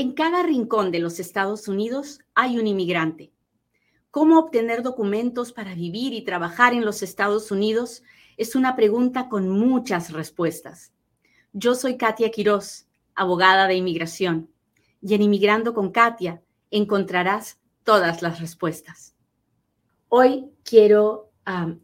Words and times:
En 0.00 0.12
cada 0.12 0.44
rincón 0.44 0.92
de 0.92 1.00
los 1.00 1.18
Estados 1.18 1.66
Unidos 1.66 2.20
hay 2.36 2.56
un 2.56 2.68
inmigrante. 2.68 3.32
¿Cómo 4.12 4.38
obtener 4.38 4.84
documentos 4.84 5.52
para 5.52 5.74
vivir 5.74 6.12
y 6.12 6.22
trabajar 6.22 6.72
en 6.72 6.84
los 6.84 7.02
Estados 7.02 7.50
Unidos? 7.50 8.04
Es 8.36 8.54
una 8.54 8.76
pregunta 8.76 9.28
con 9.28 9.48
muchas 9.48 10.12
respuestas. 10.12 10.92
Yo 11.52 11.74
soy 11.74 11.96
Katia 11.96 12.30
Quiroz, 12.30 12.86
abogada 13.16 13.66
de 13.66 13.74
inmigración, 13.74 14.48
y 15.02 15.14
en 15.14 15.22
Inmigrando 15.22 15.74
con 15.74 15.90
Katia 15.90 16.44
encontrarás 16.70 17.58
todas 17.82 18.22
las 18.22 18.38
respuestas. 18.38 19.16
Hoy 20.08 20.48
quiero 20.62 21.32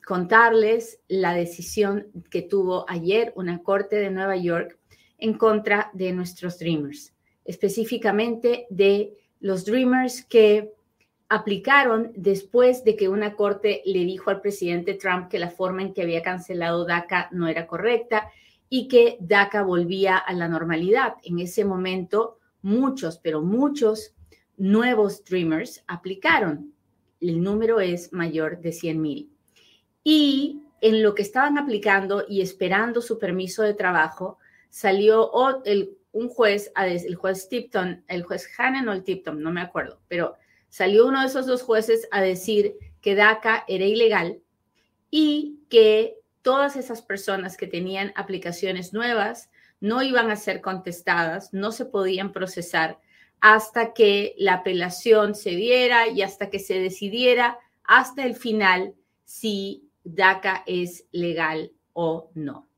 contarles 0.07 1.01
la 1.09 1.35
decisión 1.35 2.12
que 2.31 2.43
tuvo 2.43 2.89
ayer 2.89 3.33
una 3.35 3.61
corte 3.65 3.96
de 3.96 4.12
Nueva 4.12 4.37
York 4.37 4.79
en 5.19 5.37
contra 5.37 5.91
de 5.95 6.12
nuestros 6.12 6.61
Dreamers 6.61 7.14
específicamente 7.45 8.67
de 8.71 9.17
los 9.41 9.65
Dreamers 9.65 10.25
que 10.25 10.73
aplicaron 11.29 12.12
después 12.16 12.85
de 12.85 12.97
que 12.97 13.09
una 13.09 13.35
corte 13.35 13.83
le 13.85 14.05
dijo 14.05 14.30
al 14.30 14.41
presidente 14.41 14.95
Trump 14.95 15.29
que 15.29 15.39
la 15.39 15.51
forma 15.51 15.83
en 15.83 15.93
que 15.93 16.02
había 16.02 16.23
cancelado 16.23 16.85
DACA 16.85 17.29
no 17.33 17.49
era 17.49 17.66
correcta 17.66 18.30
y 18.69 18.88
que 18.88 19.16
DACA 19.21 19.62
volvía 19.62 20.16
a 20.16 20.33
la 20.33 20.49
normalidad. 20.49 21.15
En 21.23 21.38
ese 21.38 21.65
momento, 21.65 22.38
muchos, 22.62 23.19
pero 23.19 23.43
muchos 23.43 24.15
nuevos 24.57 25.24
Dreamers 25.24 25.83
aplicaron. 25.87 26.73
El 27.21 27.43
número 27.43 27.80
es 27.80 28.13
mayor 28.13 28.61
de 28.61 28.73
100 28.73 29.01
mil. 29.01 29.30
Y 30.02 30.61
en 30.80 31.02
lo 31.02 31.15
que 31.15 31.23
estaban 31.23 31.57
aplicando 31.59 32.24
y 32.29 32.43
esperando 32.43 33.01
su 33.01 33.19
permiso 33.19 33.63
de 33.63 33.74
trabajo, 33.74 34.38
salió 34.69 35.30
el 35.65 35.97
un 36.14 36.28
juez, 36.28 36.73
el 36.77 37.14
juez 37.16 37.48
Tipton, 37.48 38.04
el 38.09 38.23
juez 38.23 38.48
Hannon 38.56 38.88
o 38.88 38.92
el 38.92 39.02
Tipton, 39.02 39.42
no 39.42 39.50
me 39.50 39.60
acuerdo, 39.60 40.00
pero 40.09 40.37
salió 40.68 41.06
uno 41.06 41.20
de 41.20 41.27
esos 41.27 41.46
dos 41.46 41.62
jueces 41.62 42.09
a 42.10 42.23
decir 42.23 42.76
que 43.02 43.15
DACA 43.15 43.65
era 43.68 43.84
ilegal 43.84 44.40
y 45.10 45.59
que 45.68 46.16
todas 46.40 46.76
esas 46.76 47.02
personas 47.02 47.56
que 47.56 47.66
tenían 47.66 48.12
aplicaciones 48.16 48.93
nuevas 48.93 49.51
no 49.80 50.02
iban 50.02 50.30
a 50.30 50.37
ser 50.37 50.60
contestadas, 50.60 51.52
no 51.52 51.73
se 51.73 51.84
podían 51.84 52.32
procesar 52.32 53.01
hasta 53.40 53.93
que 53.93 54.34
la 54.38 54.54
apelación 54.54 55.34
se 55.34 55.51
diera 55.51 56.09
y 56.09 56.23
hasta 56.23 56.49
que 56.49 56.60
se 56.60 56.78
decidiera 56.78 57.59
hasta 57.82 58.24
el 58.24 58.37
final 58.37 58.95
si 59.24 59.90
DACA 60.04 60.62
es 60.66 61.06
legal 61.12 61.73
o 61.93 62.30
no. 62.34 62.68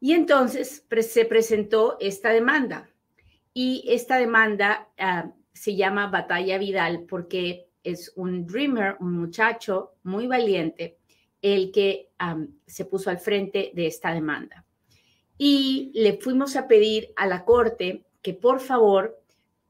Y 0.00 0.12
entonces 0.12 0.84
se 1.00 1.24
presentó 1.24 1.96
esta 2.00 2.30
demanda. 2.30 2.88
Y 3.52 3.84
esta 3.88 4.16
demanda 4.16 4.88
ah, 4.98 5.32
se 5.52 5.74
llama 5.74 6.06
Batalla 6.08 6.58
Vidal 6.58 7.04
porque 7.08 7.68
es 7.82 8.12
un 8.16 8.46
dreamer, 8.46 8.96
un 9.00 9.18
muchacho 9.18 9.94
muy 10.02 10.26
valiente, 10.26 10.98
el 11.42 11.72
que 11.72 12.10
se 12.66 12.84
puso 12.84 13.10
al 13.10 13.18
frente 13.18 13.72
de 13.74 13.86
esta 13.86 14.12
demanda. 14.12 14.64
Y 15.36 15.92
le 15.94 16.18
fuimos 16.18 16.56
a 16.56 16.68
pedir 16.68 17.12
a 17.16 17.26
la 17.26 17.44
corte 17.44 18.04
que 18.22 18.34
por 18.34 18.60
favor 18.60 19.22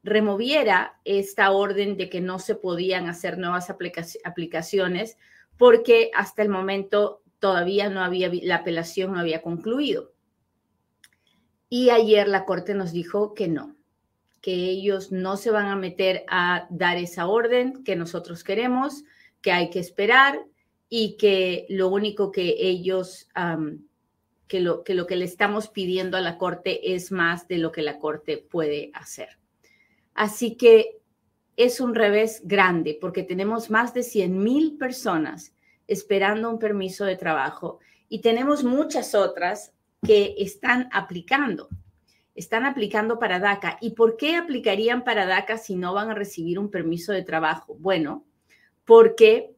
removiera 0.02 0.98
esta 1.04 1.50
orden 1.50 1.96
de 1.96 2.08
que 2.08 2.20
no 2.20 2.38
se 2.38 2.54
podían 2.54 3.08
hacer 3.08 3.38
nuevas 3.38 3.70
aplicaciones 3.70 5.18
porque 5.56 6.10
hasta 6.14 6.42
el 6.42 6.48
momento 6.48 7.22
todavía 7.38 7.90
no 7.90 8.00
había, 8.00 8.30
la 8.42 8.56
apelación 8.56 9.12
no 9.12 9.20
había 9.20 9.42
concluido. 9.42 10.12
Y 11.68 11.90
ayer 11.90 12.28
la 12.28 12.44
Corte 12.44 12.74
nos 12.74 12.92
dijo 12.92 13.34
que 13.34 13.48
no, 13.48 13.76
que 14.40 14.52
ellos 14.52 15.12
no 15.12 15.36
se 15.36 15.50
van 15.50 15.66
a 15.66 15.76
meter 15.76 16.24
a 16.28 16.66
dar 16.70 16.96
esa 16.96 17.26
orden 17.26 17.84
que 17.84 17.96
nosotros 17.96 18.44
queremos, 18.44 19.04
que 19.40 19.52
hay 19.52 19.70
que 19.70 19.78
esperar 19.78 20.44
y 20.88 21.16
que 21.16 21.66
lo 21.68 21.88
único 21.88 22.32
que 22.32 22.56
ellos, 22.58 23.28
que, 24.46 24.60
lo, 24.60 24.82
que 24.82 24.94
lo 24.94 25.06
que 25.06 25.16
le 25.16 25.26
estamos 25.26 25.68
pidiendo 25.68 26.16
a 26.16 26.22
la 26.22 26.38
Corte 26.38 26.94
es 26.94 27.12
más 27.12 27.46
de 27.48 27.58
lo 27.58 27.72
que 27.72 27.82
la 27.82 27.98
Corte 27.98 28.38
puede 28.38 28.90
hacer. 28.94 29.38
Así 30.14 30.56
que 30.56 30.98
es 31.56 31.80
un 31.80 31.94
revés 31.94 32.40
grande 32.44 32.96
porque 33.00 33.22
tenemos 33.22 33.68
más 33.68 33.92
de 33.92 34.02
100 34.02 34.42
mil 34.42 34.78
personas 34.78 35.52
esperando 35.86 36.50
un 36.50 36.58
permiso 36.58 37.04
de 37.04 37.16
trabajo 37.16 37.80
y 38.08 38.20
tenemos 38.20 38.64
muchas 38.64 39.14
otras 39.14 39.72
que 40.02 40.34
están 40.38 40.88
aplicando. 40.92 41.68
Están 42.34 42.64
aplicando 42.64 43.18
para 43.18 43.40
DACA. 43.40 43.78
¿Y 43.80 43.90
por 43.90 44.16
qué 44.16 44.36
aplicarían 44.36 45.04
para 45.04 45.26
DACA 45.26 45.58
si 45.58 45.74
no 45.74 45.92
van 45.94 46.10
a 46.10 46.14
recibir 46.14 46.58
un 46.58 46.70
permiso 46.70 47.12
de 47.12 47.24
trabajo? 47.24 47.76
Bueno, 47.78 48.24
porque 48.84 49.54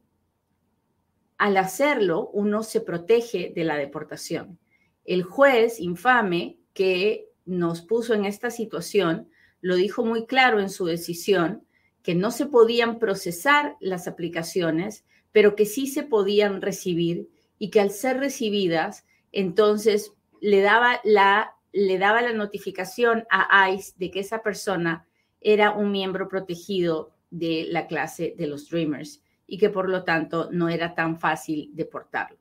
al 1.37 1.57
hacerlo 1.57 2.29
uno 2.33 2.63
se 2.63 2.81
protege 2.81 3.51
de 3.55 3.63
la 3.63 3.77
deportación. 3.77 4.59
El 5.05 5.23
juez 5.23 5.79
infame 5.79 6.59
que 6.73 7.29
nos 7.45 7.81
puso 7.81 8.13
en 8.13 8.25
esta 8.25 8.49
situación 8.49 9.27
lo 9.61 9.75
dijo 9.75 10.03
muy 10.03 10.25
claro 10.25 10.59
en 10.59 10.69
su 10.69 10.85
decisión 10.85 11.65
que 12.01 12.15
no 12.15 12.31
se 12.31 12.47
podían 12.47 12.97
procesar 12.97 13.77
las 13.79 14.07
aplicaciones, 14.07 15.05
pero 15.31 15.55
que 15.55 15.65
sí 15.65 15.85
se 15.87 16.03
podían 16.03 16.61
recibir 16.61 17.29
y 17.59 17.69
que 17.69 17.79
al 17.79 17.91
ser 17.91 18.17
recibidas, 18.17 19.05
entonces 19.31 20.13
le 20.41 20.59
daba 20.61 20.99
la, 21.05 21.55
le 21.71 21.97
daba 21.97 22.21
la 22.21 22.33
notificación 22.33 23.25
a 23.29 23.71
ICE 23.71 23.93
de 23.95 24.11
que 24.11 24.19
esa 24.19 24.43
persona 24.43 25.07
era 25.39 25.71
un 25.71 25.91
miembro 25.91 26.27
protegido 26.27 27.15
de 27.29 27.67
la 27.69 27.87
clase 27.87 28.35
de 28.37 28.47
los 28.47 28.69
Dreamers 28.69 29.23
y 29.47 29.57
que 29.57 29.69
por 29.69 29.89
lo 29.89 30.03
tanto 30.03 30.49
no 30.51 30.67
era 30.67 30.93
tan 30.93 31.17
fácil 31.17 31.71
deportarlo. 31.73 32.37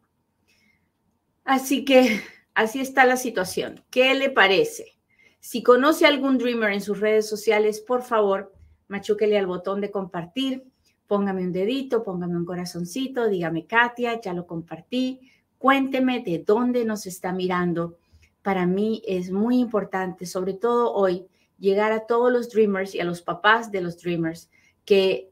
Así 1.45 1.85
que 1.85 2.21
así 2.55 2.81
está 2.81 3.05
la 3.05 3.17
situación. 3.17 3.85
¿Qué 3.91 4.15
le 4.15 4.31
parece? 4.31 4.99
Si 5.41 5.63
conoce 5.63 6.07
algún 6.07 6.39
Dreamer 6.39 6.73
en 6.73 6.83
sus 6.83 7.01
redes 7.01 7.29
sociales, 7.29 7.81
por 7.81 8.03
favor, 8.03 8.53
machúquele 8.89 9.39
al 9.39 9.47
botón 9.47 9.81
de 9.81 9.91
compartir, 9.91 10.65
póngame 11.07 11.43
un 11.43 11.53
dedito, 11.53 12.03
póngame 12.03 12.37
un 12.37 12.45
corazoncito, 12.45 13.29
dígame 13.29 13.67
Katia, 13.67 14.21
ya 14.21 14.35
lo 14.35 14.47
compartí, 14.47 15.30
Cuénteme 15.61 16.23
de 16.23 16.39
dónde 16.39 16.87
nos 16.87 17.05
está 17.05 17.35
mirando. 17.35 17.99
Para 18.41 18.67
mí 18.67 19.03
es 19.07 19.31
muy 19.31 19.59
importante, 19.59 20.25
sobre 20.25 20.55
todo 20.55 20.95
hoy, 20.95 21.27
llegar 21.59 21.93
a 21.93 22.07
todos 22.07 22.33
los 22.33 22.49
dreamers 22.49 22.95
y 22.95 23.01
a 23.01 23.05
los 23.05 23.21
papás 23.21 23.71
de 23.71 23.83
los 23.83 24.01
dreamers 24.01 24.49
que 24.87 25.29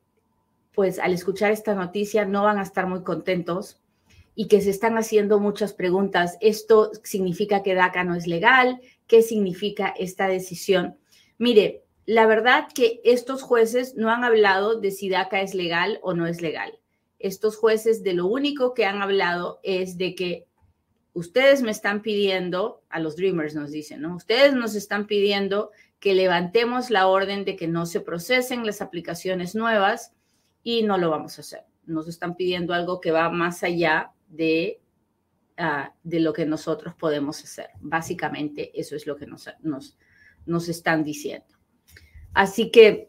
pues 0.75 0.99
al 0.99 1.15
escuchar 1.15 1.51
esta 1.51 1.75
noticia 1.75 2.27
no 2.27 2.43
van 2.43 2.59
a 2.59 2.63
estar 2.63 2.87
muy 2.87 3.03
contentos 3.05 3.81
y 4.35 4.49
que 4.49 4.61
se 4.61 4.69
están 4.69 4.99
haciendo 4.99 5.41
muchas 5.41 5.73
preguntas. 5.73 6.37
¿Esto 6.43 6.91
significa 7.05 7.63
que 7.63 7.75
DACA 7.75 8.05
no 8.05 8.15
es 8.15 8.27
legal? 8.27 8.83
¿Qué 9.07 9.23
significa 9.23 9.95
esta 9.99 10.29
decisión? 10.29 10.99
Mire, 11.39 11.85
la 12.05 12.27
verdad 12.27 12.69
que 12.75 13.01
estos 13.03 13.41
jueces 13.41 13.95
no 13.97 14.11
han 14.11 14.25
hablado 14.25 14.79
de 14.79 14.91
si 14.91 15.09
DACA 15.09 15.41
es 15.41 15.55
legal 15.55 15.99
o 16.03 16.13
no 16.13 16.27
es 16.27 16.43
legal 16.43 16.79
estos 17.19 17.57
jueces 17.57 18.03
de 18.03 18.15
lo 18.15 18.27
único 18.27 18.75
que 18.75 18.85
han 18.85 19.03
hablado 19.03 19.61
es 19.63 19.99
de 19.99 20.15
que 20.15 20.47
ustedes 21.13 21.63
me 21.63 21.71
están 21.71 22.03
pidiendo, 22.03 22.83
a 22.89 23.01
los 23.01 23.17
Dreamers 23.17 23.55
nos 23.55 23.71
dicen, 23.71 24.03
¿no? 24.03 24.15
Ustedes 24.17 24.55
nos 24.55 24.75
están 24.75 25.07
pidiendo 25.07 25.73
que 25.99 26.15
levantemos 26.15 26.91
la 26.91 27.09
orden 27.09 27.45
de 27.45 27.57
que 27.57 27.67
no 27.67 27.87
se 27.87 28.01
procesen 28.01 28.65
las 28.65 28.81
aplicaciones 28.81 29.55
nuevas 29.55 30.13
y 30.63 30.85
no 30.85 30.97
lo 30.97 31.11
vamos 31.11 31.39
a 31.39 31.41
hacer. 31.41 31.65
Nos 31.87 32.07
están 32.09 32.37
pidiendo 32.37 32.73
algo 32.73 33.01
que 33.01 33.11
va 33.11 33.31
más 33.31 33.65
allá 33.65 34.13
de, 34.29 34.81
ah, 35.57 35.93
de 36.05 36.21
lo 36.21 36.33
que 36.33 36.47
nosotros 36.47 36.95
podemos 36.95 37.43
hacer. 37.43 37.71
Básicamente 37.81 38.71
eso 38.79 38.95
es 38.95 39.07
lo 39.07 39.17
que 39.17 39.27
nos, 39.27 39.49
nos, 39.61 39.97
nos 40.47 40.69
están 40.69 41.03
diciendo. 41.03 41.57
Así 42.33 42.71
que 42.71 43.08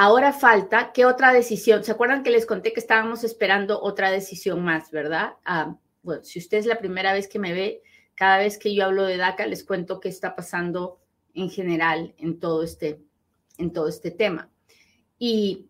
Ahora 0.00 0.32
falta, 0.32 0.92
¿qué 0.92 1.06
otra 1.06 1.32
decisión? 1.32 1.82
¿Se 1.82 1.90
acuerdan 1.90 2.22
que 2.22 2.30
les 2.30 2.46
conté 2.46 2.72
que 2.72 2.78
estábamos 2.78 3.24
esperando 3.24 3.82
otra 3.82 4.12
decisión 4.12 4.62
más, 4.62 4.92
verdad? 4.92 5.32
Ah, 5.44 5.74
bueno, 6.04 6.22
si 6.22 6.38
usted 6.38 6.58
es 6.58 6.66
la 6.66 6.78
primera 6.78 7.12
vez 7.12 7.26
que 7.26 7.40
me 7.40 7.52
ve, 7.52 7.82
cada 8.14 8.38
vez 8.38 8.58
que 8.58 8.72
yo 8.72 8.84
hablo 8.84 9.02
de 9.02 9.16
DACA, 9.16 9.48
les 9.48 9.64
cuento 9.64 9.98
qué 9.98 10.08
está 10.08 10.36
pasando 10.36 11.00
en 11.34 11.50
general 11.50 12.14
en 12.16 12.38
todo 12.38 12.62
este, 12.62 13.02
en 13.56 13.72
todo 13.72 13.88
este 13.88 14.12
tema. 14.12 14.48
Y, 15.18 15.66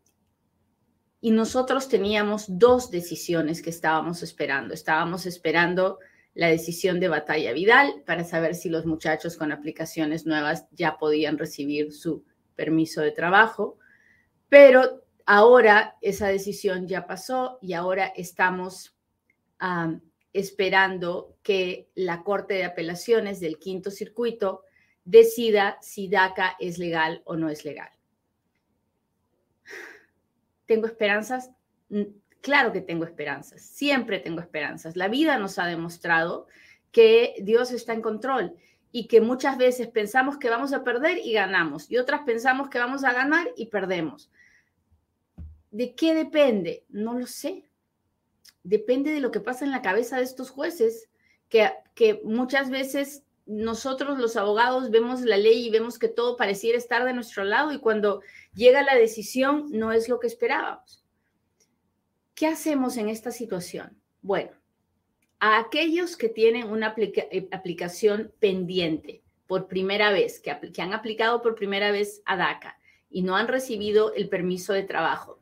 y 1.22 1.30
nosotros 1.30 1.88
teníamos 1.88 2.44
dos 2.58 2.90
decisiones 2.90 3.62
que 3.62 3.70
estábamos 3.70 4.22
esperando. 4.22 4.74
Estábamos 4.74 5.24
esperando 5.24 6.00
la 6.34 6.48
decisión 6.48 7.00
de 7.00 7.08
Batalla 7.08 7.54
Vidal 7.54 8.02
para 8.04 8.24
saber 8.24 8.56
si 8.56 8.68
los 8.68 8.84
muchachos 8.84 9.38
con 9.38 9.52
aplicaciones 9.52 10.26
nuevas 10.26 10.66
ya 10.72 10.98
podían 10.98 11.38
recibir 11.38 11.94
su 11.94 12.26
permiso 12.56 13.00
de 13.00 13.12
trabajo 13.12 13.77
pero 14.48 15.02
ahora 15.26 15.96
esa 16.00 16.28
decisión 16.28 16.86
ya 16.86 17.06
pasó 17.06 17.58
y 17.60 17.74
ahora 17.74 18.06
estamos 18.16 18.96
esperando 20.32 21.36
que 21.42 21.90
la 21.94 22.22
Corte 22.22 22.54
de 22.54 22.64
Apelaciones 22.64 23.40
del 23.40 23.58
Quinto 23.58 23.90
Circuito 23.90 24.62
decida 25.04 25.78
si 25.80 26.08
DACA 26.08 26.56
es 26.60 26.78
legal 26.78 27.22
o 27.24 27.36
no 27.36 27.48
es 27.48 27.64
legal. 27.64 27.90
¿Tengo 30.66 30.86
esperanzas? 30.86 31.50
Mm, 31.88 32.02
claro 32.42 32.72
que 32.72 32.82
tengo 32.82 33.04
esperanzas, 33.04 33.62
siempre 33.62 34.18
tengo 34.18 34.40
esperanzas. 34.40 34.96
La 34.96 35.08
vida 35.08 35.38
nos 35.38 35.58
ha 35.58 35.66
demostrado 35.66 36.46
que 36.92 37.34
Dios 37.40 37.72
está 37.72 37.94
en 37.94 38.02
control 38.02 38.54
y 38.92 39.08
que 39.08 39.20
muchas 39.20 39.58
veces 39.58 39.88
pensamos 39.88 40.38
que 40.38 40.50
vamos 40.50 40.72
a 40.72 40.84
perder 40.84 41.18
y 41.18 41.32
ganamos 41.32 41.90
y 41.90 41.98
otras 41.98 42.22
pensamos 42.22 42.68
que 42.68 42.78
vamos 42.78 43.04
a 43.04 43.12
ganar 43.12 43.48
y 43.56 43.66
perdemos. 43.66 44.30
¿De 45.70 45.94
qué 45.94 46.14
depende? 46.14 46.84
No 46.88 47.18
lo 47.18 47.26
sé. 47.26 47.64
Depende 48.62 49.12
de 49.12 49.20
lo 49.20 49.30
que 49.30 49.40
pasa 49.40 49.64
en 49.64 49.70
la 49.70 49.82
cabeza 49.82 50.16
de 50.16 50.24
estos 50.24 50.50
jueces, 50.50 51.08
que, 51.48 51.70
que 51.94 52.20
muchas 52.24 52.70
veces 52.70 53.22
nosotros 53.46 54.18
los 54.18 54.36
abogados 54.36 54.90
vemos 54.90 55.22
la 55.22 55.38
ley 55.38 55.66
y 55.66 55.70
vemos 55.70 55.98
que 55.98 56.08
todo 56.08 56.36
pareciera 56.36 56.76
estar 56.76 57.04
de 57.04 57.14
nuestro 57.14 57.44
lado 57.44 57.72
y 57.72 57.80
cuando 57.80 58.20
llega 58.54 58.82
la 58.82 58.94
decisión 58.94 59.70
no 59.70 59.92
es 59.92 60.08
lo 60.08 60.20
que 60.20 60.26
esperábamos. 60.26 61.02
¿Qué 62.34 62.46
hacemos 62.46 62.98
en 62.98 63.08
esta 63.08 63.30
situación? 63.30 63.96
Bueno, 64.20 64.50
a 65.40 65.58
aquellos 65.58 66.16
que 66.16 66.28
tienen 66.28 66.68
una 66.68 66.94
eh, 66.98 67.48
aplicación 67.50 68.32
pendiente 68.38 69.22
por 69.46 69.66
primera 69.66 70.12
vez, 70.12 70.40
que, 70.40 70.54
que 70.72 70.82
han 70.82 70.92
aplicado 70.92 71.40
por 71.40 71.54
primera 71.54 71.90
vez 71.90 72.20
a 72.26 72.36
DACA 72.36 72.78
y 73.08 73.22
no 73.22 73.34
han 73.34 73.48
recibido 73.48 74.12
el 74.12 74.28
permiso 74.28 74.74
de 74.74 74.82
trabajo 74.82 75.40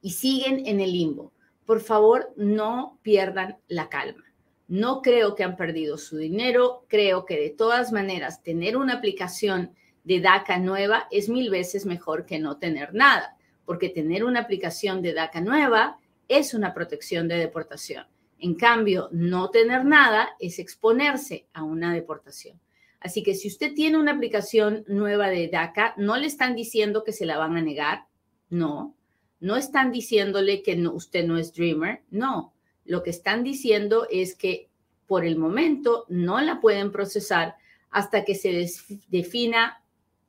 y 0.00 0.10
siguen 0.10 0.66
en 0.66 0.80
el 0.80 0.92
limbo, 0.92 1.32
por 1.66 1.80
favor 1.80 2.32
no 2.36 2.98
pierdan 3.02 3.58
la 3.68 3.88
calma. 3.88 4.24
No 4.68 5.02
creo 5.02 5.34
que 5.34 5.44
han 5.44 5.56
perdido 5.56 5.98
su 5.98 6.16
dinero, 6.16 6.84
creo 6.88 7.24
que 7.24 7.38
de 7.38 7.50
todas 7.50 7.92
maneras 7.92 8.42
tener 8.42 8.76
una 8.76 8.94
aplicación 8.94 9.74
de 10.04 10.20
DACA 10.20 10.58
nueva 10.58 11.08
es 11.10 11.28
mil 11.28 11.50
veces 11.50 11.86
mejor 11.86 12.26
que 12.26 12.38
no 12.38 12.58
tener 12.58 12.94
nada, 12.94 13.36
porque 13.64 13.88
tener 13.88 14.24
una 14.24 14.40
aplicación 14.40 15.02
de 15.02 15.12
DACA 15.14 15.40
nueva 15.40 15.98
es 16.28 16.54
una 16.54 16.74
protección 16.74 17.28
de 17.28 17.36
deportación. 17.36 18.06
En 18.38 18.54
cambio, 18.54 19.08
no 19.12 19.50
tener 19.50 19.84
nada 19.84 20.30
es 20.38 20.58
exponerse 20.58 21.46
a 21.52 21.64
una 21.64 21.92
deportación. 21.92 22.60
Así 23.00 23.22
que 23.22 23.34
si 23.34 23.48
usted 23.48 23.74
tiene 23.74 23.98
una 23.98 24.12
aplicación 24.12 24.84
nueva 24.88 25.28
de 25.28 25.48
DACA, 25.48 25.94
no 25.96 26.16
le 26.16 26.26
están 26.26 26.54
diciendo 26.54 27.04
que 27.04 27.12
se 27.12 27.26
la 27.26 27.38
van 27.38 27.56
a 27.56 27.62
negar, 27.62 28.06
no. 28.50 28.94
No 29.40 29.56
están 29.56 29.92
diciéndole 29.92 30.62
que 30.62 30.74
usted 30.88 31.24
no 31.24 31.38
es 31.38 31.52
Dreamer, 31.52 32.02
no. 32.10 32.54
Lo 32.84 33.02
que 33.02 33.10
están 33.10 33.44
diciendo 33.44 34.06
es 34.10 34.34
que 34.34 34.68
por 35.06 35.24
el 35.24 35.36
momento 35.36 36.04
no 36.08 36.40
la 36.40 36.60
pueden 36.60 36.92
procesar 36.92 37.56
hasta 37.90 38.24
que 38.24 38.34
se 38.34 38.68
defina 39.08 39.82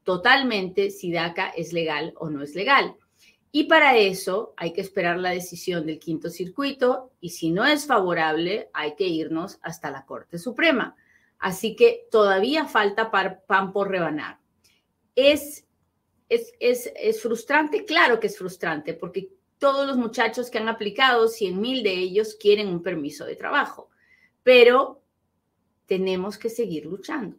totalmente 0.04 0.90
si 0.90 1.12
DACA 1.12 1.50
es 1.50 1.74
legal 1.74 2.14
o 2.18 2.30
no 2.30 2.42
es 2.42 2.56
legal. 2.56 2.96
Y 3.52 3.64
para 3.64 3.98
eso 3.98 4.54
hay 4.58 4.74
que 4.74 4.82
esperar 4.82 5.18
la 5.18 5.32
decisión 5.32 5.86
del 5.86 6.00
quinto 6.00 6.30
circuito 6.30 7.12
y 7.20 7.30
si 7.30 7.52
no 7.52 7.66
es 7.66 7.88
favorable 7.88 8.70
hay 8.74 8.96
que 8.96 9.08
irnos 9.08 9.60
hasta 9.62 9.90
la 9.90 10.06
Corte 10.06 10.38
Suprema. 10.38 10.96
Así 11.40 11.76
que 11.76 12.08
todavía 12.12 12.66
falta 12.66 13.12
pan 13.48 13.72
por 13.72 13.90
rebanar. 13.90 14.40
¿Es, 15.16 15.66
es, 16.30 16.54
es, 16.60 16.92
es 16.96 17.22
frustrante? 17.22 17.86
Claro 17.86 18.20
que 18.20 18.28
es 18.28 18.38
frustrante 18.38 18.94
porque 18.94 19.34
todos 19.58 19.86
los 19.86 19.98
muchachos 19.98 20.50
que 20.50 20.58
han 20.58 20.70
aplicado, 20.70 21.28
100 21.28 21.60
mil 21.60 21.84
de 21.84 21.92
ellos 21.92 22.38
quieren 22.40 22.70
un 22.70 22.82
permiso 22.82 23.26
de 23.26 23.36
trabajo, 23.36 23.90
pero 24.44 25.04
tenemos 25.86 26.38
que 26.38 26.50
seguir 26.50 26.86
luchando. 26.86 27.38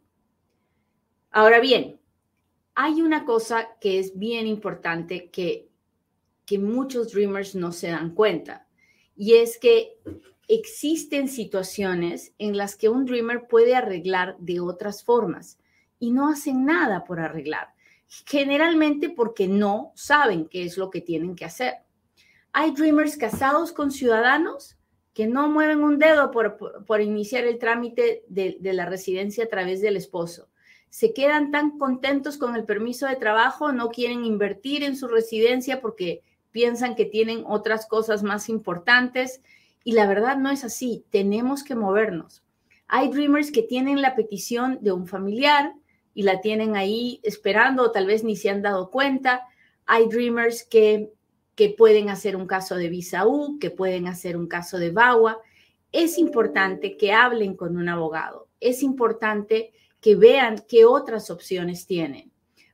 Ahora 1.31 1.60
bien, 1.60 2.00
hay 2.75 3.00
una 3.00 3.25
cosa 3.25 3.76
que 3.81 3.98
es 3.98 4.19
bien 4.19 4.46
importante 4.46 5.31
que 5.31 5.70
que 6.50 6.58
muchos 6.58 7.12
dreamers 7.12 7.54
no 7.54 7.70
se 7.70 7.90
dan 7.90 8.12
cuenta. 8.12 8.66
Y 9.14 9.34
es 9.34 9.56
que 9.56 10.00
existen 10.48 11.28
situaciones 11.28 12.34
en 12.38 12.56
las 12.56 12.75
que 12.75 12.88
un 12.88 13.04
dreamer 13.04 13.46
puede 13.46 13.76
arreglar 13.76 14.36
de 14.40 14.58
otras 14.58 15.04
formas 15.04 15.60
y 16.00 16.10
no 16.10 16.28
hacen 16.28 16.64
nada 16.64 17.04
por 17.04 17.20
arreglar, 17.20 17.72
generalmente 18.26 19.08
porque 19.08 19.48
no 19.48 19.92
saben 19.94 20.46
qué 20.46 20.64
es 20.64 20.76
lo 20.76 20.90
que 20.90 21.00
tienen 21.00 21.36
que 21.36 21.44
hacer. 21.44 21.74
Hay 22.52 22.72
dreamers 22.72 23.16
casados 23.16 23.72
con 23.72 23.90
ciudadanos 23.90 24.76
que 25.14 25.26
no 25.26 25.48
mueven 25.48 25.82
un 25.82 25.98
dedo 25.98 26.30
por, 26.30 27.00
iniciar 27.00 27.44
el 27.44 27.58
trámite 27.58 28.24
de, 28.28 28.56
de 28.60 28.72
la 28.72 28.86
residencia 28.86 29.44
a 29.44 29.48
través 29.48 29.80
del 29.80 29.96
esposo 29.96 30.50
se 30.90 31.14
quedan 31.14 31.52
tan 31.52 31.78
contentos 31.78 32.36
con 32.36 32.56
el 32.56 32.64
permiso 32.64 33.06
de 33.06 33.14
trabajo, 33.14 33.72
no 33.72 33.90
quieren 33.90 34.24
invertir 34.24 34.82
en 34.82 34.96
su 34.96 35.06
residencia 35.06 35.80
porque 35.80 36.22
piensan 36.50 36.96
que 36.96 37.04
tienen 37.04 37.44
otras 37.46 37.86
cosas 37.86 38.24
más 38.24 38.48
importantes 38.48 39.40
y 39.84 39.92
la 39.92 40.06
verdad 40.06 40.36
no 40.36 40.50
es 40.50 40.64
así, 40.64 41.04
tenemos 41.10 41.62
que 41.62 41.76
movernos. 41.76 42.42
Hay 42.88 43.08
dreamers 43.08 43.52
que 43.52 43.62
tienen 43.62 44.02
la 44.02 44.16
petición 44.16 44.78
de 44.82 44.90
un 44.90 45.06
familiar 45.06 45.74
y 46.20 46.22
la 46.22 46.43
tienen 46.43 46.76
ahí 46.76 47.19
esperando 47.22 47.84
o 47.84 47.93
tal 47.93 48.05
vez 48.05 48.25
ni 48.25 48.37
se 48.37 48.50
han 48.50 48.61
dado 48.61 48.90
cuenta. 48.90 49.49
Hay 49.87 50.06
dreamers 50.06 50.64
que, 50.64 51.11
que 51.55 51.70
pueden 51.70 52.11
hacer 52.11 52.37
un 52.37 52.46
caso 52.46 52.76
de 52.76 52.90
visa 52.90 53.26
U, 53.26 53.58
que 53.58 53.70
pueden 53.70 54.06
hacer 54.06 54.37
un 54.37 54.46
caso 54.46 54.76
de 54.76 54.90
VAWA. 54.90 55.38
Es 55.93 56.19
importante 56.19 56.99
que 56.99 57.14
hablen 57.14 57.56
con 57.56 57.78
un 57.78 57.88
abogado. 57.88 58.49
Es 58.61 58.82
importante 58.82 59.72
que 59.99 60.14
vean 60.14 60.62
qué 60.69 60.84
otras 60.84 61.31
opciones 61.31 61.87
tienen 61.87 62.31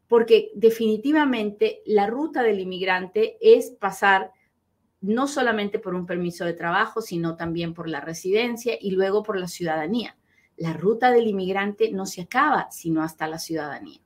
porque 0.09 0.51
definitivamente 0.57 1.83
la 1.87 2.09
ruta 2.09 2.43
del 2.43 2.59
inmigrante 2.59 3.39
es 3.41 3.71
pasar 3.71 4.33
no 5.01 5.29
solamente 5.29 5.79
por 5.79 5.95
un 5.95 6.05
permiso 6.05 6.45
de 6.45 6.55
trabajo, 6.55 7.01
sino 7.01 7.37
también 7.37 7.75
por 7.75 7.89
la 7.89 8.01
residencia 8.01 8.77
y 8.81 8.91
luego 8.91 9.23
por 9.23 9.39
la 9.39 9.47
ciudadanía. 9.47 10.17
La 10.57 10.73
ruta 10.73 11.11
del 11.11 11.27
inmigrante 11.27 11.91
no 11.93 12.07
se 12.07 12.23
acaba 12.23 12.71
sino 12.71 13.03
hasta 13.03 13.27
la 13.27 13.39
ciudadanía. 13.39 14.01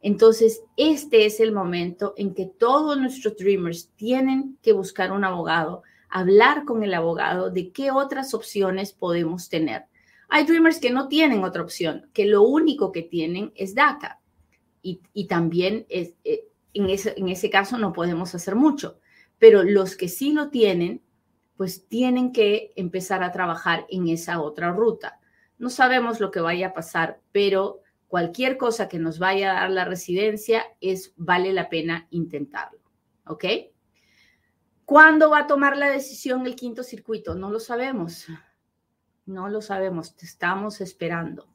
Entonces, 0.00 0.62
este 0.76 1.26
es 1.26 1.40
el 1.40 1.52
momento 1.52 2.14
en 2.16 2.34
que 2.34 2.46
todos 2.46 2.98
nuestros 2.98 3.36
dreamers 3.36 3.90
tienen 3.96 4.58
que 4.62 4.72
buscar 4.72 5.10
un 5.10 5.24
abogado, 5.24 5.82
hablar 6.08 6.64
con 6.64 6.82
el 6.82 6.94
abogado 6.94 7.50
de 7.50 7.72
qué 7.72 7.90
otras 7.90 8.34
opciones 8.34 8.92
podemos 8.92 9.48
tener. 9.48 9.86
Hay 10.28 10.44
dreamers 10.44 10.78
que 10.78 10.90
no 10.90 11.08
tienen 11.08 11.44
otra 11.44 11.62
opción, 11.62 12.08
que 12.12 12.26
lo 12.26 12.42
único 12.42 12.92
que 12.92 13.02
tienen 13.02 13.52
es 13.54 13.74
DACA 13.74 14.20
y, 14.82 15.26
también 15.26 15.86
es, 15.88 16.14
eh, 16.22 16.46
en, 16.72 16.90
ese, 16.90 17.14
en 17.16 17.28
ese 17.28 17.50
caso 17.50 17.76
no 17.76 17.92
podemos 17.92 18.34
hacer 18.34 18.54
mucho, 18.54 19.00
pero 19.38 19.64
los 19.64 19.96
que 19.96 20.08
sí 20.08 20.32
lo 20.32 20.50
tienen, 20.50 21.02
pues 21.56 21.88
tienen 21.88 22.32
que 22.32 22.72
empezar 22.76 23.24
a 23.24 23.32
trabajar 23.32 23.86
en 23.88 24.08
esa 24.08 24.40
otra 24.40 24.70
ruta. 24.70 25.18
No 25.58 25.70
sabemos 25.70 26.20
lo 26.20 26.30
que 26.30 26.40
vaya 26.40 26.68
a 26.68 26.74
pasar, 26.74 27.20
pero 27.32 27.80
cualquier 28.08 28.56
cosa 28.56 28.88
que 28.88 28.98
nos 28.98 29.18
vaya 29.18 29.52
a 29.52 29.60
dar 29.60 29.70
la 29.70 29.84
residencia 29.84 30.64
es 30.80 31.12
vale 31.16 31.52
la 31.52 31.68
pena 31.68 32.06
intentarlo, 32.10 32.80
¿ok? 33.26 33.44
¿Cuándo 34.84 35.30
va 35.30 35.40
a 35.40 35.46
tomar 35.46 35.76
la 35.76 35.90
decisión 35.90 36.46
el 36.46 36.54
quinto 36.54 36.84
circuito? 36.84 37.34
No 37.34 37.50
lo 37.50 37.58
sabemos. 37.58 38.26
No 39.26 39.48
lo 39.48 39.60
sabemos, 39.60 40.14
estamos 40.22 40.80
esperando. 40.80 41.48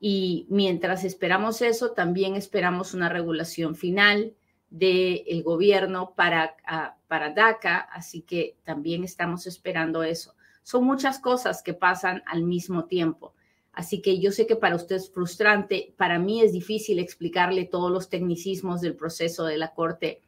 Y 0.00 0.46
mientras 0.50 1.04
esperamos 1.04 1.62
eso, 1.62 1.92
también 1.92 2.34
esperamos 2.34 2.94
una 2.94 3.08
regulación 3.08 3.76
final 3.76 4.34
del 4.70 5.42
gobierno 5.44 6.14
para, 6.14 6.56
ah, 6.66 6.96
para 7.06 7.30
DACA, 7.30 7.78
así 7.78 8.22
que 8.22 8.58
también 8.64 9.04
estamos 9.04 9.46
esperando 9.46 10.02
eso. 10.02 10.34
Son 10.68 10.84
muchas 10.84 11.18
cosas 11.18 11.62
que 11.62 11.72
pasan 11.72 12.22
al 12.26 12.42
mismo 12.42 12.84
tiempo. 12.84 13.32
Así 13.72 14.02
que 14.02 14.20
yo 14.20 14.32
sé 14.32 14.46
que 14.46 14.54
para 14.54 14.76
usted 14.76 14.96
es 14.96 15.10
frustrante, 15.10 15.94
para 15.96 16.18
mí 16.18 16.42
es 16.42 16.52
difícil 16.52 16.98
explicarle 16.98 17.64
todos 17.64 17.90
los 17.90 18.10
tecnicismos 18.10 18.82
del 18.82 18.94
proceso 18.94 19.46
de 19.46 19.56
la 19.56 19.72
Corte, 19.72 20.20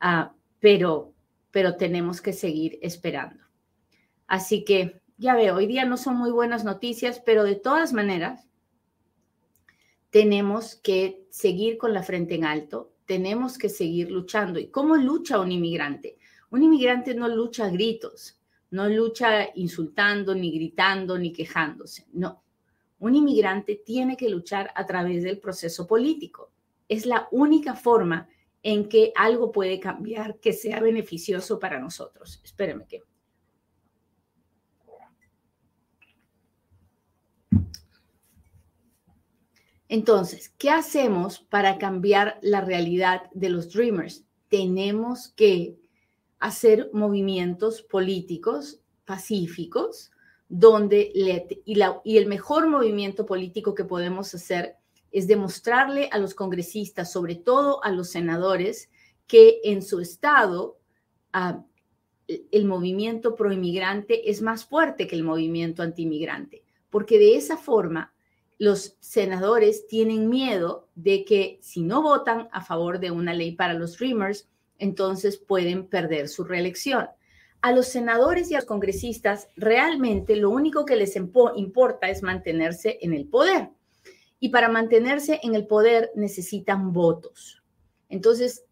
ah, 0.00 0.34
pero, 0.60 1.12
pero 1.50 1.74
tenemos 1.74 2.20
que 2.20 2.32
seguir 2.32 2.78
esperando. 2.80 3.42
Así 4.28 4.62
que 4.62 5.00
ya 5.16 5.34
veo, 5.34 5.56
hoy 5.56 5.66
día 5.66 5.84
no 5.84 5.96
son 5.96 6.14
muy 6.14 6.30
buenas 6.30 6.62
noticias, 6.62 7.18
pero 7.18 7.42
de 7.42 7.56
todas 7.56 7.92
maneras, 7.92 8.46
tenemos 10.10 10.76
que 10.76 11.26
seguir 11.28 11.76
con 11.76 11.92
la 11.92 12.04
frente 12.04 12.36
en 12.36 12.44
alto, 12.44 12.92
tenemos 13.04 13.58
que 13.58 13.68
seguir 13.68 14.12
luchando. 14.12 14.60
¿Y 14.60 14.68
cómo 14.68 14.94
lucha 14.94 15.40
un 15.40 15.50
inmigrante? 15.50 16.18
Un 16.52 16.62
inmigrante 16.62 17.16
no 17.16 17.26
lucha 17.26 17.64
a 17.64 17.70
gritos, 17.70 18.38
no 18.72 18.88
lucha 18.88 19.48
insultando, 19.54 20.34
ni 20.34 20.50
gritando, 20.50 21.18
ni 21.18 21.32
quejándose. 21.32 22.06
No, 22.12 22.42
un 22.98 23.14
inmigrante 23.14 23.82
tiene 23.84 24.16
que 24.16 24.28
luchar 24.28 24.70
a 24.74 24.86
través 24.86 25.22
del 25.22 25.38
proceso 25.38 25.86
político. 25.86 26.50
Es 26.88 27.06
la 27.06 27.28
única 27.30 27.74
forma 27.74 28.28
en 28.62 28.88
que 28.88 29.12
algo 29.14 29.52
puede 29.52 29.78
cambiar 29.78 30.38
que 30.38 30.52
sea 30.52 30.80
beneficioso 30.80 31.58
para 31.58 31.78
nosotros. 31.78 32.40
Espéreme 32.44 32.86
que 32.86 33.02
Entonces, 39.88 40.48
¿qué 40.56 40.70
hacemos 40.70 41.40
para 41.40 41.76
cambiar 41.76 42.38
la 42.40 42.62
realidad 42.62 43.30
de 43.34 43.50
los 43.50 43.70
Dreamers? 43.70 44.24
Tenemos 44.48 45.28
que 45.36 45.76
hacer 46.42 46.90
movimientos 46.92 47.82
políticos 47.82 48.80
pacíficos, 49.04 50.10
donde 50.48 51.12
y, 51.14 52.16
el 52.16 52.26
mejor 52.26 52.68
movimiento 52.68 53.24
político 53.24 53.76
que 53.76 53.84
podemos 53.84 54.34
hacer 54.34 54.74
es 55.12 55.28
demostrarle 55.28 56.08
a 56.10 56.18
los 56.18 56.34
congresistas, 56.34 57.12
sobre 57.12 57.36
todo 57.36 57.82
a 57.84 57.92
los 57.92 58.10
senadores, 58.10 58.90
que 59.28 59.60
en 59.62 59.82
su 59.82 60.00
estado 60.00 60.80
ah, 61.32 61.64
el 62.26 62.64
movimiento 62.64 63.36
proinmigrante 63.36 64.28
es 64.28 64.42
más 64.42 64.64
fuerte 64.64 65.06
que 65.06 65.14
el 65.14 65.22
movimiento 65.22 65.84
antimigrante, 65.84 66.64
porque 66.90 67.20
de 67.20 67.36
esa 67.36 67.56
forma 67.56 68.12
los 68.58 68.96
senadores 68.98 69.86
tienen 69.86 70.28
miedo 70.28 70.88
de 70.96 71.24
que 71.24 71.60
si 71.62 71.82
no 71.82 72.02
votan 72.02 72.48
a 72.50 72.62
favor 72.62 72.98
de 72.98 73.12
una 73.12 73.32
ley 73.32 73.52
para 73.52 73.74
los 73.74 73.96
Dreamers, 73.96 74.48
entonces 74.82 75.38
pueden 75.38 75.86
perder 75.86 76.28
su 76.28 76.42
reelección. 76.42 77.08
A 77.60 77.70
los 77.70 77.86
senadores 77.86 78.50
y 78.50 78.54
a 78.54 78.58
los 78.58 78.66
congresistas 78.66 79.46
realmente 79.54 80.34
lo 80.34 80.50
único 80.50 80.84
que 80.84 80.96
les 80.96 81.14
importa 81.14 82.10
es 82.10 82.24
mantenerse 82.24 82.98
en 83.00 83.14
el 83.14 83.28
poder. 83.28 83.70
Y 84.40 84.48
para 84.48 84.68
mantenerse 84.68 85.38
en 85.44 85.54
el 85.54 85.68
poder 85.68 86.10
necesitan 86.16 86.92
votos. 86.92 87.62
Entonces, 88.08 88.64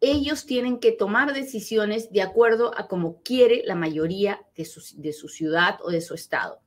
ellos 0.00 0.46
tienen 0.46 0.78
que 0.78 0.92
tomar 0.92 1.34
decisiones 1.34 2.12
de 2.12 2.22
acuerdo 2.22 2.70
a 2.78 2.86
como 2.86 3.20
quiere 3.22 3.64
la 3.64 3.74
mayoría 3.74 4.40
de 4.56 4.64
su, 4.64 4.80
de 4.96 5.12
su 5.12 5.28
ciudad 5.28 5.80
o 5.82 5.90
de 5.90 6.00
su 6.00 6.14
estado. 6.14 6.60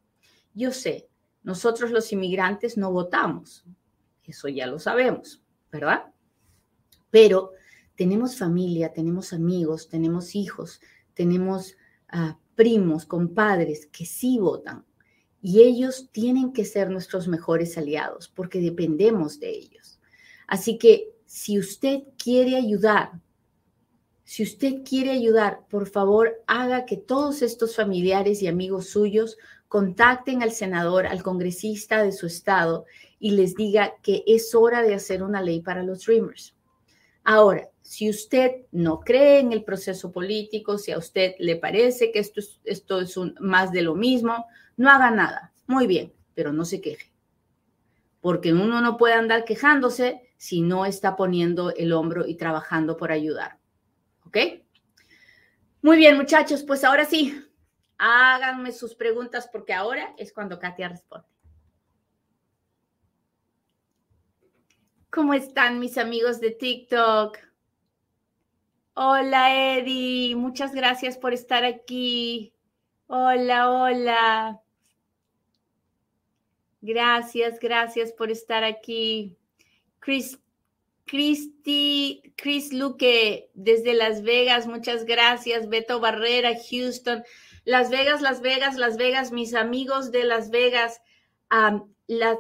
Yo 0.53 0.71
sé, 0.71 1.07
nosotros 1.43 1.91
los 1.91 2.12
inmigrantes 2.12 2.75
no 2.75 2.91
votamos, 2.91 3.63
eso 4.25 4.50
ya 4.50 4.67
lo 4.67 4.79
sabemos, 4.79 5.41
¿verdad? 5.71 6.12
Pero 7.10 7.53
tenemos 8.01 8.36
familia, 8.36 8.91
tenemos 8.91 9.31
amigos, 9.31 9.88
tenemos 9.88 10.34
hijos, 10.34 10.81
tenemos 11.13 11.75
uh, 12.12 12.34
primos, 12.55 13.05
compadres 13.05 13.86
que 13.86 14.08
sí 14.08 14.39
votan 14.39 14.84
y 15.39 15.62
ellos 15.62 16.10
tienen 16.12 16.51
que 16.51 16.65
ser 16.65 16.89
nuestros 16.89 17.27
mejores 17.27 17.77
aliados 17.77 18.27
porque 18.27 18.60
dependemos 18.60 19.39
de 19.39 19.51
ellos. 19.51 20.00
Así 20.48 20.79
que 20.79 21.13
si 21.27 21.60
usted 21.60 22.00
quiere 22.17 22.55
ayudar, 22.55 23.22
si 24.24 24.41
usted 24.41 24.81
quiere 24.84 25.12
ayudar, 25.12 25.60
por 25.70 25.88
favor, 25.88 26.41
haga 26.48 26.88
que 26.88 26.98
todos 26.98 27.43
estos 27.43 27.75
familiares 27.75 28.41
y 28.41 28.48
amigos 28.48 28.89
suyos 28.89 29.38
contacten 29.67 30.41
al 30.41 30.53
senador, 30.53 31.05
al 31.05 31.22
congresista 31.22 32.01
de 32.01 32.13
su 32.13 32.25
estado 32.25 32.86
y 33.20 33.34
les 33.34 33.53
diga 33.53 33.93
que 34.01 34.24
es 34.25 34.55
hora 34.55 34.81
de 34.81 34.96
hacer 34.96 35.22
una 35.22 35.43
ley 35.43 35.62
para 35.62 35.84
los 35.84 36.03
Dreamers. 36.03 36.55
Ahora, 37.23 37.69
si 37.81 38.09
usted 38.09 38.65
no 38.71 39.01
cree 39.01 39.39
en 39.39 39.51
el 39.51 39.63
proceso 39.63 40.11
político, 40.11 40.77
si 40.77 40.91
a 40.91 40.97
usted 40.97 41.35
le 41.39 41.55
parece 41.55 42.11
que 42.11 42.19
esto 42.19 42.99
es, 42.99 43.19
más 43.39 43.71
de 43.71 43.81
lo 43.81 43.95
mismo, 43.95 44.45
no 44.77 44.89
haga 44.89 45.11
nada. 45.11 45.53
Muy 45.67 45.87
bien, 45.87 46.13
pero 46.33 46.53
no 46.53 46.65
se 46.65 46.81
queje. 46.81 47.11
Porque 48.21 48.53
uno 48.53 48.81
no 48.81 48.97
puede 48.97 49.15
andar 49.15 49.45
quejándose 49.45 50.33
si 50.37 50.61
no 50.61 50.85
está 50.85 51.15
poniendo 51.15 51.71
el 51.75 51.93
hombro 51.93 52.25
y 52.25 52.35
trabajando 52.35 52.97
por 52.97 53.11
ayudar. 53.11 53.59
¿Ok? 54.25 54.37
Muy 55.81 55.97
bien, 55.97 56.15
muchachos, 56.15 56.63
pues 56.63 56.83
ahora 56.83 57.05
sí, 57.05 57.43
háganme 57.97 58.71
sus 58.71 58.95
preguntas 58.95 59.49
porque 59.51 59.73
ahora 59.73 60.13
es 60.17 60.31
cuando 60.31 60.59
Katia 60.59 60.89
responde. 60.89 61.30
¿Cómo 65.11 65.33
están 65.33 65.79
mis 65.79 65.97
amigos 65.97 66.39
de 66.39 66.51
TikTok? 66.51 67.37
Hola 68.93 69.75
Eddie, 69.75 70.37
muchas 70.37 70.73
gracias 70.73 71.17
por 71.17 71.33
estar 71.33 71.65
aquí. 71.65 72.53
Hola, 73.07 73.69
hola. 73.69 74.61
Gracias, 76.79 77.59
gracias 77.59 78.13
por 78.13 78.31
estar 78.31 78.63
aquí. 78.63 79.35
Chris, 79.99 80.39
Cristi, 81.03 82.33
Chris 82.37 82.71
Luque 82.71 83.49
desde 83.53 83.93
Las 83.93 84.21
Vegas, 84.21 84.65
muchas 84.65 85.03
gracias. 85.03 85.67
Beto 85.67 85.99
Barrera, 85.99 86.51
Houston. 86.69 87.21
Las 87.65 87.89
Vegas, 87.89 88.21
Las 88.21 88.39
Vegas, 88.39 88.77
Las 88.77 88.95
Vegas, 88.95 89.33
mis 89.33 89.55
amigos 89.55 90.13
de 90.13 90.23
Las 90.23 90.51
Vegas. 90.51 91.01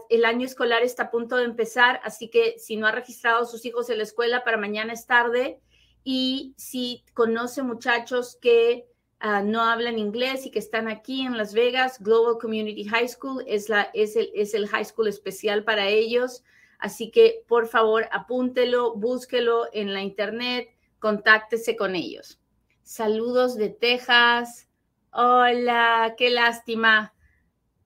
El 0.09 0.25
año 0.25 0.45
escolar 0.45 0.83
está 0.83 1.03
a 1.03 1.11
punto 1.11 1.37
de 1.37 1.45
empezar, 1.45 2.01
así 2.03 2.29
que 2.29 2.59
si 2.59 2.75
no 2.75 2.87
ha 2.87 2.91
registrado 2.91 3.43
a 3.43 3.45
sus 3.45 3.65
hijos 3.65 3.89
en 3.89 3.97
la 3.97 4.03
escuela, 4.03 4.43
para 4.43 4.57
mañana 4.57 4.91
es 4.91 5.07
tarde. 5.07 5.61
Y 6.03 6.53
si 6.57 7.05
conoce 7.13 7.63
muchachos 7.63 8.37
que 8.41 8.87
ah, 9.19 9.41
no 9.41 9.61
hablan 9.61 9.97
inglés 9.97 10.45
y 10.45 10.51
que 10.51 10.59
están 10.59 10.89
aquí 10.89 11.21
en 11.21 11.37
Las 11.37 11.53
Vegas, 11.53 12.01
Global 12.01 12.37
Community 12.41 12.83
High 12.83 13.07
School 13.07 13.43
es, 13.47 13.69
el, 13.69 14.31
es 14.33 14.53
el 14.53 14.67
high 14.67 14.83
school 14.83 15.07
especial 15.07 15.63
para 15.63 15.87
ellos. 15.87 16.43
Así 16.77 17.11
que 17.11 17.45
por 17.47 17.67
favor 17.67 18.09
apúntelo, 18.11 18.95
búsquelo 18.95 19.67
en 19.71 19.93
la 19.93 20.01
internet, 20.01 20.69
contáctese 20.99 21.77
con 21.77 21.95
ellos. 21.95 22.39
Saludos 22.83 23.55
de 23.55 23.69
Texas. 23.69 24.67
Hola, 25.13 26.15
qué 26.17 26.29
lástima. 26.29 27.13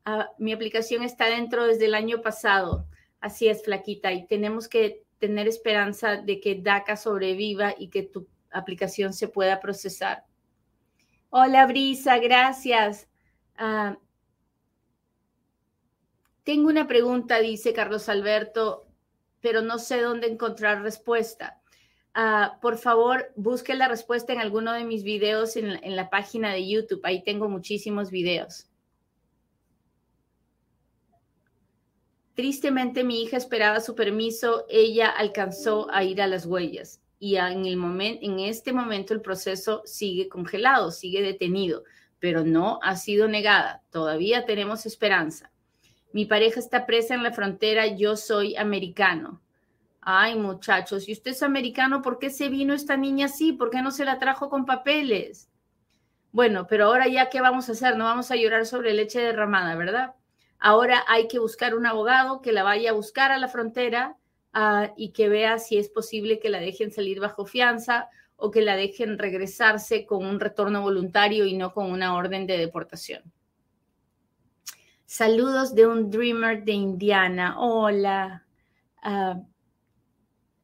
Ah, 0.05 0.29
mi 0.37 0.53
aplicación 0.53 1.01
está 1.01 1.25
dentro 1.25 1.65
desde 1.65 1.85
el 1.85 1.95
año 1.95 2.21
pasado. 2.21 2.87
Así 3.19 3.47
es, 3.47 3.63
flaquita, 3.63 4.13
y 4.13 4.27
tenemos 4.27 4.67
que 4.67 5.03
tener 5.17 5.47
esperanza 5.47 6.17
de 6.17 6.39
que 6.39 6.61
DACA 6.61 6.95
sobreviva 6.95 7.73
y 7.77 7.89
que 7.89 8.03
tu 8.03 8.27
aplicación 8.51 9.13
se 9.13 9.27
pueda 9.27 9.59
procesar. 9.59 10.23
Hola, 11.31 11.65
Brisa, 11.65 12.19
gracias. 12.19 13.09
Ah, 13.57 13.97
tengo 16.43 16.69
una 16.69 16.87
pregunta, 16.87 17.39
dice 17.39 17.73
Carlos 17.73 18.07
Alberto, 18.07 18.87
pero 19.41 19.63
no 19.63 19.79
sé 19.79 20.01
dónde 20.01 20.27
encontrar 20.27 20.83
respuesta. 20.83 21.59
Ah, 22.13 22.59
por 22.61 22.77
favor, 22.77 23.33
busque 23.35 23.73
la 23.73 23.87
respuesta 23.87 24.33
en 24.33 24.39
alguno 24.39 24.71
de 24.73 24.85
mis 24.85 25.03
videos 25.03 25.55
en, 25.55 25.83
en 25.83 25.95
la 25.95 26.11
página 26.11 26.53
de 26.53 26.69
YouTube. 26.69 27.01
Ahí 27.03 27.23
tengo 27.23 27.49
muchísimos 27.49 28.11
videos. 28.11 28.69
Tristemente 32.35 33.03
mi 33.03 33.23
hija 33.23 33.37
esperaba 33.37 33.79
su 33.79 33.95
permiso, 33.95 34.65
ella 34.69 35.09
alcanzó 35.09 35.87
a 35.91 36.03
ir 36.03 36.21
a 36.21 36.27
las 36.27 36.45
huellas 36.45 37.01
y 37.17 37.37
en, 37.37 37.65
el 37.65 37.79
en 38.21 38.39
este 38.39 38.73
momento 38.73 39.13
el 39.13 39.21
proceso 39.21 39.81
sigue 39.85 40.27
congelado, 40.27 40.91
sigue 40.91 41.21
detenido, 41.21 41.83
pero 42.19 42.43
no 42.43 42.79
ha 42.83 42.97
sido 42.97 43.27
negada. 43.27 43.81
Todavía 43.89 44.45
tenemos 44.45 44.85
esperanza. 44.85 45.49
Mi 46.11 46.25
pareja 46.25 46.59
está 46.59 46.85
presa 46.85 47.13
en 47.13 47.23
la 47.23 47.31
frontera, 47.31 47.87
yo 47.87 48.15
soy 48.15 48.55
americano. 48.57 49.41
Ay, 50.01 50.35
muchachos, 50.35 51.05
si 51.05 51.13
usted 51.13 51.31
es 51.31 51.41
americano, 51.41 52.01
¿por 52.01 52.19
qué 52.19 52.29
se 52.29 52.49
vino 52.49 52.73
esta 52.73 52.95
niña 52.95 53.25
así? 53.25 53.53
¿Por 53.53 53.69
qué 53.69 53.81
no 53.81 53.91
se 53.91 54.05
la 54.05 54.19
trajo 54.19 54.49
con 54.49 54.65
papeles? 54.65 55.49
Bueno, 56.31 56.67
pero 56.67 56.85
ahora 56.85 57.07
ya, 57.07 57.29
¿qué 57.29 57.41
vamos 57.41 57.69
a 57.69 57.71
hacer? 57.71 57.97
No 57.97 58.03
vamos 58.03 58.29
a 58.29 58.35
llorar 58.35 58.65
sobre 58.65 58.93
leche 58.93 59.21
derramada, 59.21 59.75
¿verdad? 59.75 60.15
Ahora 60.67 61.05
hay 61.07 61.27
que 61.27 61.37
buscar 61.37 61.75
un 61.75 61.85
abogado 61.85 62.41
que 62.41 62.51
la 62.51 62.63
vaya 62.63 62.89
a 62.89 62.93
buscar 62.93 63.31
a 63.31 63.37
la 63.37 63.47
frontera 63.47 64.17
ah, 64.51 64.91
y 64.97 65.11
que 65.11 65.29
vea 65.29 65.59
si 65.59 65.77
es 65.77 65.89
posible 65.89 66.39
que 66.39 66.49
la 66.49 66.59
dejen 66.59 66.91
salir 66.91 67.19
bajo 67.19 67.45
fianza 67.45 68.09
o 68.35 68.49
que 68.49 68.63
la 68.63 68.75
dejen 68.75 69.19
regresarse 69.19 70.07
con 70.07 70.25
un 70.25 70.39
retorno 70.39 70.81
voluntario 70.81 71.45
y 71.45 71.55
no 71.55 71.71
con 71.71 71.91
una 71.91 72.15
orden 72.15 72.47
de 72.47 72.57
deportación. 72.57 73.31
Saludos 75.05 75.75
de 75.75 75.85
un 75.85 76.09
dreamer 76.09 76.63
de 76.63 76.71
Indiana. 76.71 77.59
Hola. 77.59 78.43
Ah, 79.03 79.39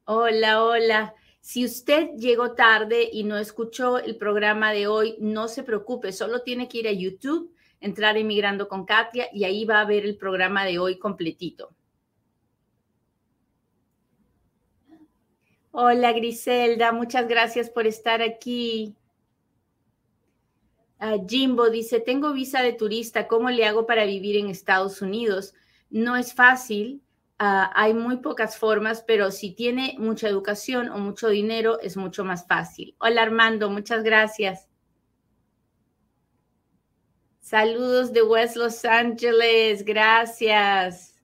hola, 0.05 0.63
hola. 0.63 1.13
Si 1.41 1.63
usted 1.63 2.09
llegó 2.17 2.55
tarde 2.55 3.07
y 3.13 3.23
no 3.23 3.37
escuchó 3.37 3.99
el 3.99 4.17
programa 4.17 4.71
de 4.73 4.87
hoy, 4.87 5.15
no 5.19 5.47
se 5.47 5.61
preocupe, 5.61 6.11
solo 6.11 6.41
tiene 6.41 6.67
que 6.67 6.79
ir 6.79 6.87
a 6.87 6.91
YouTube, 6.91 7.53
entrar 7.81 8.17
Inmigrando 8.17 8.69
con 8.69 8.85
Katia 8.85 9.27
y 9.33 9.43
ahí 9.43 9.65
va 9.65 9.81
a 9.81 9.85
ver 9.85 10.05
el 10.05 10.15
programa 10.15 10.63
de 10.63 10.79
hoy 10.79 10.97
completito. 10.97 11.75
Hola 15.71 16.11
Griselda, 16.11 16.91
muchas 16.91 17.27
gracias 17.27 17.69
por 17.69 17.87
estar 17.87 18.21
aquí. 18.21 18.95
Ah, 20.99 21.15
Jimbo 21.27 21.69
dice, 21.69 21.99
tengo 21.99 22.31
visa 22.33 22.61
de 22.61 22.73
turista, 22.73 23.27
¿cómo 23.27 23.49
le 23.49 23.65
hago 23.65 23.87
para 23.87 24.05
vivir 24.05 24.35
en 24.35 24.49
Estados 24.49 25.01
Unidos? 25.01 25.53
No 25.89 26.15
es 26.17 26.33
fácil, 26.33 27.01
ah, 27.39 27.71
hay 27.73 27.93
muy 27.93 28.17
pocas 28.17 28.57
formas, 28.57 29.03
pero 29.07 29.31
si 29.31 29.51
tiene 29.51 29.95
mucha 29.97 30.27
educación 30.27 30.89
o 30.89 30.99
mucho 30.99 31.29
dinero 31.29 31.79
es 31.79 31.97
mucho 31.97 32.23
más 32.25 32.45
fácil. 32.45 32.93
Hola 32.99 33.23
Armando, 33.23 33.69
muchas 33.69 34.03
gracias. 34.03 34.70
Saludos 37.51 38.13
de 38.13 38.23
West 38.23 38.55
Los 38.55 38.85
Angeles, 38.85 39.83
gracias. 39.83 41.19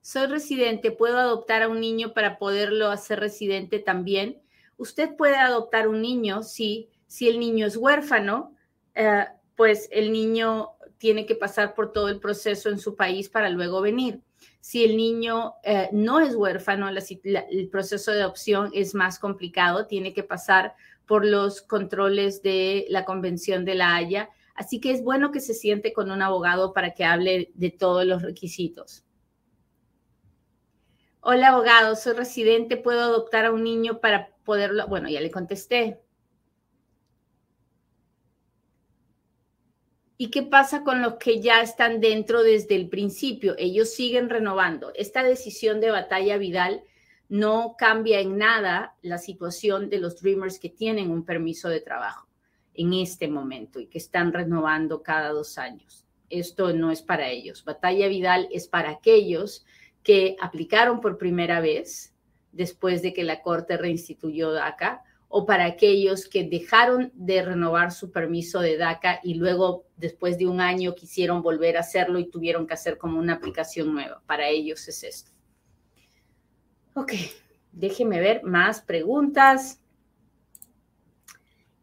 soy 0.00 0.28
residente, 0.28 0.92
¿puedo 0.92 1.18
adoptar 1.18 1.60
a 1.60 1.68
un 1.68 1.78
niño 1.78 2.14
para 2.14 2.38
poderlo 2.38 2.88
hacer 2.88 3.20
residente 3.20 3.80
también? 3.80 4.40
Usted 4.78 5.14
puede 5.14 5.36
adoptar 5.36 5.88
un 5.88 6.00
niño 6.00 6.42
si, 6.42 6.88
si 7.06 7.28
el 7.28 7.38
niño 7.38 7.66
es 7.66 7.76
huérfano, 7.76 8.54
eh, 8.94 9.26
pues 9.56 9.90
el 9.92 10.10
niño 10.10 10.70
tiene 10.96 11.26
que 11.26 11.34
pasar 11.34 11.74
por 11.74 11.92
todo 11.92 12.08
el 12.08 12.18
proceso 12.18 12.70
en 12.70 12.78
su 12.78 12.96
país 12.96 13.28
para 13.28 13.50
luego 13.50 13.82
venir. 13.82 14.22
Si 14.60 14.84
el 14.84 14.96
niño 14.96 15.52
eh, 15.64 15.90
no 15.92 16.18
es 16.20 16.34
huérfano, 16.34 16.88
el 16.88 17.68
proceso 17.68 18.10
de 18.10 18.22
adopción 18.22 18.70
es 18.72 18.94
más 18.94 19.18
complicado, 19.18 19.86
tiene 19.86 20.14
que 20.14 20.22
pasar 20.22 20.74
por 21.04 21.26
los 21.26 21.60
controles 21.60 22.42
de 22.42 22.86
la 22.88 23.04
Convención 23.04 23.66
de 23.66 23.74
la 23.74 23.96
Haya. 23.96 24.30
Así 24.54 24.80
que 24.80 24.92
es 24.92 25.02
bueno 25.02 25.32
que 25.32 25.40
se 25.40 25.52
siente 25.52 25.92
con 25.92 26.10
un 26.10 26.22
abogado 26.22 26.72
para 26.72 26.94
que 26.94 27.04
hable 27.04 27.50
de 27.54 27.70
todos 27.70 28.06
los 28.06 28.22
requisitos. 28.22 29.04
Hola, 31.20 31.48
abogado, 31.48 31.96
soy 31.96 32.14
residente, 32.14 32.76
¿puedo 32.76 33.00
adoptar 33.00 33.46
a 33.46 33.52
un 33.52 33.64
niño 33.64 34.00
para 34.00 34.28
poderlo? 34.44 34.86
Bueno, 34.86 35.08
ya 35.08 35.20
le 35.20 35.30
contesté. 35.30 36.00
¿Y 40.16 40.30
qué 40.30 40.42
pasa 40.42 40.84
con 40.84 41.02
los 41.02 41.14
que 41.14 41.40
ya 41.40 41.60
están 41.60 42.00
dentro 42.00 42.44
desde 42.44 42.76
el 42.76 42.88
principio? 42.88 43.56
Ellos 43.58 43.92
siguen 43.92 44.30
renovando. 44.30 44.92
Esta 44.94 45.24
decisión 45.24 45.80
de 45.80 45.90
batalla 45.90 46.38
Vidal 46.38 46.84
no 47.28 47.74
cambia 47.76 48.20
en 48.20 48.38
nada 48.38 48.94
la 49.02 49.18
situación 49.18 49.90
de 49.90 49.98
los 49.98 50.20
Dreamers 50.20 50.60
que 50.60 50.68
tienen 50.68 51.10
un 51.10 51.24
permiso 51.24 51.68
de 51.68 51.80
trabajo 51.80 52.28
en 52.74 52.92
este 52.92 53.28
momento 53.28 53.80
y 53.80 53.86
que 53.86 53.98
están 53.98 54.32
renovando 54.32 55.02
cada 55.02 55.30
dos 55.30 55.58
años. 55.58 56.04
Esto 56.30 56.72
no 56.72 56.90
es 56.90 57.02
para 57.02 57.28
ellos. 57.30 57.64
Batalla 57.64 58.08
Vidal 58.08 58.48
es 58.50 58.68
para 58.68 58.90
aquellos 58.90 59.64
que 60.02 60.36
aplicaron 60.40 61.00
por 61.00 61.18
primera 61.18 61.60
vez 61.60 62.14
después 62.52 63.02
de 63.02 63.12
que 63.12 63.24
la 63.24 63.42
Corte 63.42 63.76
reinstituyó 63.76 64.52
DACA 64.52 65.02
o 65.28 65.46
para 65.46 65.64
aquellos 65.64 66.28
que 66.28 66.44
dejaron 66.44 67.10
de 67.14 67.42
renovar 67.42 67.90
su 67.90 68.12
permiso 68.12 68.60
de 68.60 68.76
DACA 68.76 69.20
y 69.24 69.34
luego 69.34 69.84
después 69.96 70.38
de 70.38 70.46
un 70.46 70.60
año 70.60 70.94
quisieron 70.94 71.42
volver 71.42 71.76
a 71.76 71.80
hacerlo 71.80 72.20
y 72.20 72.30
tuvieron 72.30 72.66
que 72.66 72.74
hacer 72.74 72.98
como 72.98 73.18
una 73.18 73.34
aplicación 73.34 73.92
nueva. 73.92 74.22
Para 74.26 74.48
ellos 74.48 74.86
es 74.86 75.02
esto. 75.02 75.32
Ok, 76.94 77.12
déjeme 77.72 78.20
ver 78.20 78.44
más 78.44 78.80
preguntas. 78.80 79.80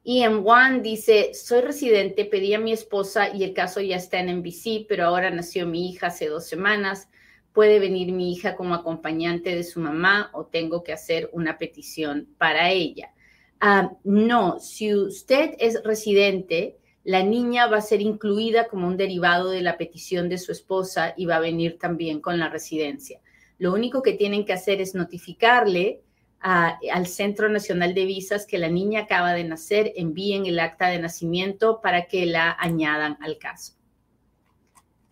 Ian 0.04 0.44
Juan 0.44 0.82
dice, 0.82 1.34
soy 1.34 1.62
residente, 1.62 2.26
pedí 2.26 2.54
a 2.54 2.60
mi 2.60 2.72
esposa 2.72 3.34
y 3.36 3.44
el 3.44 3.54
caso 3.54 3.82
ya 3.82 3.98
está 3.98 4.20
en 4.20 4.40
NBC, 4.40 4.86
pero 4.90 5.06
ahora 5.06 5.30
nació 5.30 5.68
mi 5.68 5.90
hija 5.90 6.08
hace 6.08 6.28
dos 6.28 6.48
semanas 6.48 7.08
puede 7.54 7.80
venir 7.80 8.12
mi 8.12 8.32
hija 8.32 8.56
como 8.56 8.74
acompañante 8.74 9.56
de 9.56 9.64
su 9.64 9.80
mamá 9.80 10.30
o 10.34 10.46
tengo 10.46 10.84
que 10.84 10.94
hacer 10.94 11.30
una 11.34 11.58
petición 11.58 12.28
para 12.38 12.72
ella. 12.72 13.12
Ah, 13.60 13.92
no, 14.04 14.60
si 14.60 14.94
usted 14.94 15.56
es 15.60 15.84
residente, 15.84 16.78
la 17.04 17.24
niña 17.24 17.68
va 17.68 17.78
a 17.78 17.82
ser 17.82 18.02
incluida 18.02 18.68
como 18.68 18.88
un 18.88 18.98
derivado 18.98 19.50
de 19.50 19.62
la 19.62 19.78
petición 19.78 20.30
de 20.30 20.38
su 20.38 20.52
esposa 20.52 21.14
y 21.18 21.26
va 21.26 21.38
a 21.38 21.42
venir 21.42 21.78
también 21.78 22.22
con 22.22 22.40
la 22.40 22.50
residencia. 22.50 23.20
Lo 23.58 23.74
único 23.74 24.02
que 24.02 24.14
tienen 24.14 24.46
que 24.46 24.54
hacer 24.54 24.82
es 24.82 24.96
notificarle 24.96 26.02
al 26.42 27.08
Centro 27.08 27.50
Nacional 27.50 27.94
de 27.94 28.06
Visas 28.06 28.48
que 28.48 28.58
la 28.58 28.68
niña 28.68 29.02
acaba 29.02 29.34
de 29.34 29.44
nacer, 29.44 29.94
envíen 29.96 30.48
el 30.48 30.60
acta 30.60 30.88
de 30.88 31.00
nacimiento 31.00 31.82
para 31.82 32.08
que 32.08 32.26
la 32.26 32.56
añadan 32.60 33.18
al 33.22 33.38
caso. 33.38 33.74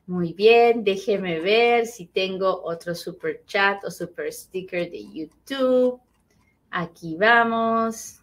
Muy 0.08 0.34
bien, 0.34 0.84
déjeme 0.84 1.40
ver 1.40 1.86
si 1.86 2.08
tengo 2.08 2.64
otro 2.64 2.96
super 2.96 3.44
chat 3.46 3.84
o 3.84 3.92
super 3.92 4.34
sticker 4.34 4.90
de 4.90 5.06
YouTube. 5.14 6.02
Aquí 6.72 7.16
vamos. 7.16 8.20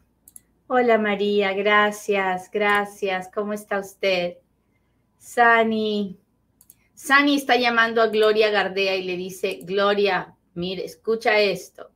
Hola 0.66 0.98
María, 0.98 1.52
gracias, 1.52 2.50
gracias. 2.50 3.30
¿Cómo 3.32 3.52
está 3.52 3.78
usted? 3.78 4.38
Sani. 5.16 6.18
Sani 6.92 7.36
está 7.36 7.54
llamando 7.54 8.02
a 8.02 8.08
Gloria 8.08 8.50
Gardea 8.50 8.96
y 8.96 9.04
le 9.04 9.16
dice, 9.16 9.60
Gloria, 9.62 10.34
mire, 10.54 10.84
escucha 10.84 11.38
esto. 11.38 11.92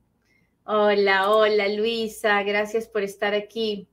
Hola, 0.65 1.31
hola 1.31 1.69
Luisa, 1.69 2.43
gracias 2.43 2.87
por 2.87 3.03
estar 3.03 3.35
aquí. 3.35 3.89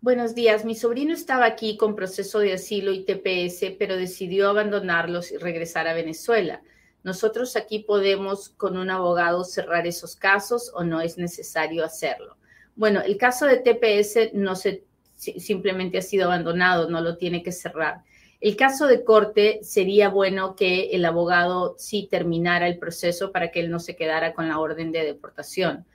Buenos 0.00 0.34
días. 0.34 0.64
Mi 0.64 0.74
sobrino 0.74 1.14
estaba 1.14 1.46
aquí 1.46 1.76
con 1.76 1.94
proceso 1.94 2.40
de 2.40 2.54
asilo 2.54 2.92
y 2.92 3.04
TPS, 3.04 3.76
pero 3.78 3.96
decidió 3.96 4.48
abandonarlos 4.48 5.30
y 5.30 5.36
regresar 5.36 5.86
a 5.86 5.94
Venezuela. 5.94 6.60
Nosotros 7.04 7.54
aquí 7.54 7.78
podemos 7.78 8.48
con 8.48 8.76
un 8.76 8.90
abogado 8.90 9.44
cerrar 9.44 9.86
esos 9.86 10.16
casos 10.16 10.72
o 10.74 10.82
no 10.82 11.00
es 11.00 11.18
necesario 11.18 11.84
hacerlo. 11.84 12.36
Bueno, 12.74 13.00
el 13.00 13.16
caso 13.16 13.46
de 13.46 13.58
TPS 13.58 14.34
no 14.34 14.56
se 14.56 14.84
simplemente 15.14 15.98
ha 15.98 16.02
sido 16.02 16.24
abandonado, 16.24 16.90
no 16.90 17.00
lo 17.00 17.16
tiene 17.16 17.44
que 17.44 17.52
cerrar. 17.52 18.02
El 18.42 18.56
caso 18.56 18.88
de 18.88 19.04
corte 19.04 19.60
sería 19.62 20.10
bueno 20.10 20.56
que 20.56 20.90
el 20.90 21.04
abogado 21.04 21.76
sí 21.78 22.08
terminara 22.10 22.66
el 22.66 22.76
proceso 22.76 23.32
para 23.32 23.52
que 23.52 23.60
él 23.60 23.70
no 23.70 23.78
se 23.78 23.96
quedara 23.96 24.34
con 24.34 24.48
la 24.48 24.58
orden 24.58 24.92
de 24.92 25.04
deportación 25.04 25.86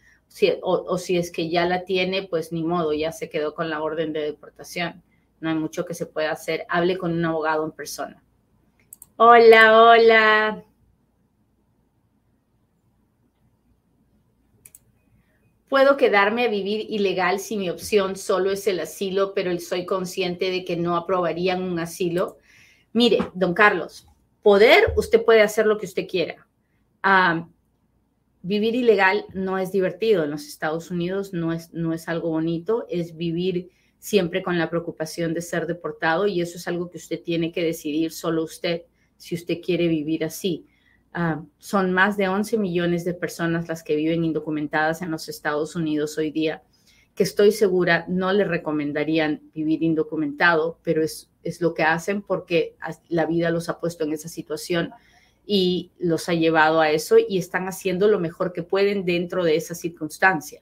o, 0.62 0.97
si 0.97 1.17
es 1.17 1.31
que 1.31 1.49
ya 1.49 1.65
la 1.65 1.83
tiene, 1.83 2.23
pues 2.23 2.51
ni 2.51 2.63
modo, 2.63 2.93
ya 2.93 3.12
se 3.12 3.29
quedó 3.29 3.53
con 3.53 3.69
la 3.69 3.81
orden 3.81 4.13
de 4.13 4.21
deportación. 4.21 5.03
No 5.39 5.49
hay 5.49 5.55
mucho 5.55 5.86
que 5.86 5.93
se 5.93 6.05
pueda 6.05 6.31
hacer. 6.31 6.65
Hable 6.69 6.97
con 6.97 7.13
un 7.13 7.25
abogado 7.25 7.65
en 7.65 7.71
persona. 7.71 8.21
Hola, 9.17 9.83
hola. 9.83 10.63
Puedo 15.69 15.97
quedarme 15.97 16.45
a 16.45 16.49
vivir 16.49 16.88
ilegal 16.89 17.39
si 17.39 17.58
mi 17.58 17.69
opción 17.69 18.15
solo 18.15 18.51
es 18.51 18.67
el 18.67 18.80
asilo, 18.80 19.34
pero 19.34 19.58
soy 19.60 19.86
consciente 19.86 20.49
de 20.49 20.63
que 20.63 20.77
no 20.77 20.95
aprobarían 20.95 21.62
un 21.62 21.77
asilo. 21.80 22.38
Mire, 22.93 23.19
don 23.34 23.53
Carlos, 23.53 24.08
poder, 24.41 24.93
usted 24.95 25.23
puede 25.25 25.41
hacer 25.41 25.65
lo 25.65 25.77
que 25.77 25.86
usted 25.86 26.08
quiera. 26.08 26.47
Ah, 27.03 27.47
vivir 28.41 28.75
ilegal 28.75 29.25
no 29.34 29.58
es 29.58 29.73
divertido 29.73 30.23
en 30.23 30.32
los 30.32 30.47
Estados 30.47 30.89
Unidos, 30.89 31.34
no 31.34 31.51
es, 31.51 31.73
no 31.73 31.93
es 31.93 32.08
algo 32.08 32.30
bonito, 32.30 32.86
es 32.89 33.17
vivir 33.17 33.69
siempre 33.99 34.41
con 34.41 34.58
la 34.58 34.69
preocupación 34.69 35.34
de 35.34 35.41
ser 35.41 35.67
deportado 35.67 36.27
y 36.27 36.39
eso 36.39 36.58
es 36.58 36.67
algo 36.69 36.89
que 36.89 36.97
usted 36.97 37.21
tiene 37.21 37.51
que 37.51 37.63
decidir 37.63 38.12
solo 38.13 38.43
usted 38.43 38.84
si 39.17 39.36
usted 39.36 39.60
quiere 39.62 39.89
vivir 39.89 40.23
así. 40.23 40.65
Ah, 41.13 41.41
son 41.58 41.93
más 41.93 42.17
de 42.17 42.28
11 42.28 42.58
millones 42.58 43.06
de 43.06 43.13
personas 43.13 43.67
las 43.67 43.84
que 43.84 43.96
viven 43.96 44.24
indocumentadas 44.24 45.02
en 45.02 45.12
los 45.12 45.30
Estados 45.30 45.76
Unidos 45.76 46.17
hoy 46.17 46.32
día, 46.32 46.63
que 47.15 47.24
estoy 47.24 47.52
segura 47.52 48.06
no 48.08 48.32
le 48.34 48.43
recomendarían 48.43 49.41
vivir 49.54 49.82
indocumentado, 49.82 50.80
pero 50.84 51.04
es, 51.04 51.32
es 51.43 51.62
lo 51.62 51.74
que 51.74 51.84
hacen 51.84 52.22
porque 52.22 52.76
la 53.10 53.26
vida 53.26 53.50
los 53.50 53.70
ha 53.70 53.80
puesto 53.80 54.04
en 54.04 54.13
esa 54.13 54.30
situación 54.30 54.91
y 55.48 55.91
los 55.98 56.28
ha 56.30 56.34
llevado 56.34 56.82
a 56.82 56.91
eso 56.91 57.15
y 57.17 57.38
están 57.38 57.67
haciendo 57.67 58.10
lo 58.10 58.20
mejor 58.20 58.52
que 58.52 58.63
pueden 58.63 59.06
dentro 59.06 59.43
de 59.43 59.56
esa 59.56 59.74
circunstancia. 59.74 60.62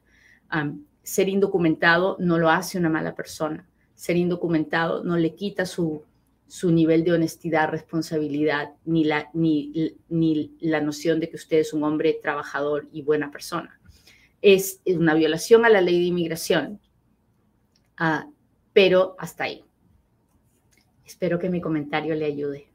ser 1.04 1.28
indocumentado 1.28 2.16
no 2.20 2.38
lo 2.38 2.50
hace 2.50 2.78
una 2.78 2.90
mala 2.90 3.16
persona. 3.16 3.68
Ser 3.96 4.16
indocumentado 4.16 5.04
no 5.04 5.18
le 5.18 5.34
quita 5.36 5.66
su, 5.66 6.04
su 6.48 6.72
nivel 6.72 7.04
de 7.04 7.14
honestidad, 7.14 7.70
responsabilidad, 7.70 8.74
ni 8.86 9.04
la, 9.04 9.30
ni, 9.34 9.96
ni 10.10 10.56
la 10.60 10.82
noción 10.82 11.20
de 11.20 11.30
que 11.30 11.36
usted 11.36 11.58
es 11.58 11.74
un 11.74 11.84
hombre 11.84 12.20
trabajador 12.22 12.88
y 12.92 13.02
buena 13.02 13.32
persona. 13.32 13.80
Es 14.42 14.82
una 14.86 15.16
violación 15.16 15.66
a 15.66 15.70
la 15.70 15.82
ley 15.82 16.00
de 16.00 16.06
inmigración, 16.06 16.80
ah, 17.98 18.30
pero 18.74 19.16
hasta 19.18 19.46
ahí. 19.46 19.64
Espero 21.06 21.40
que 21.40 21.50
mi 21.50 21.62
comentario 21.62 22.14
le 22.16 22.26
ayude. 22.26 22.70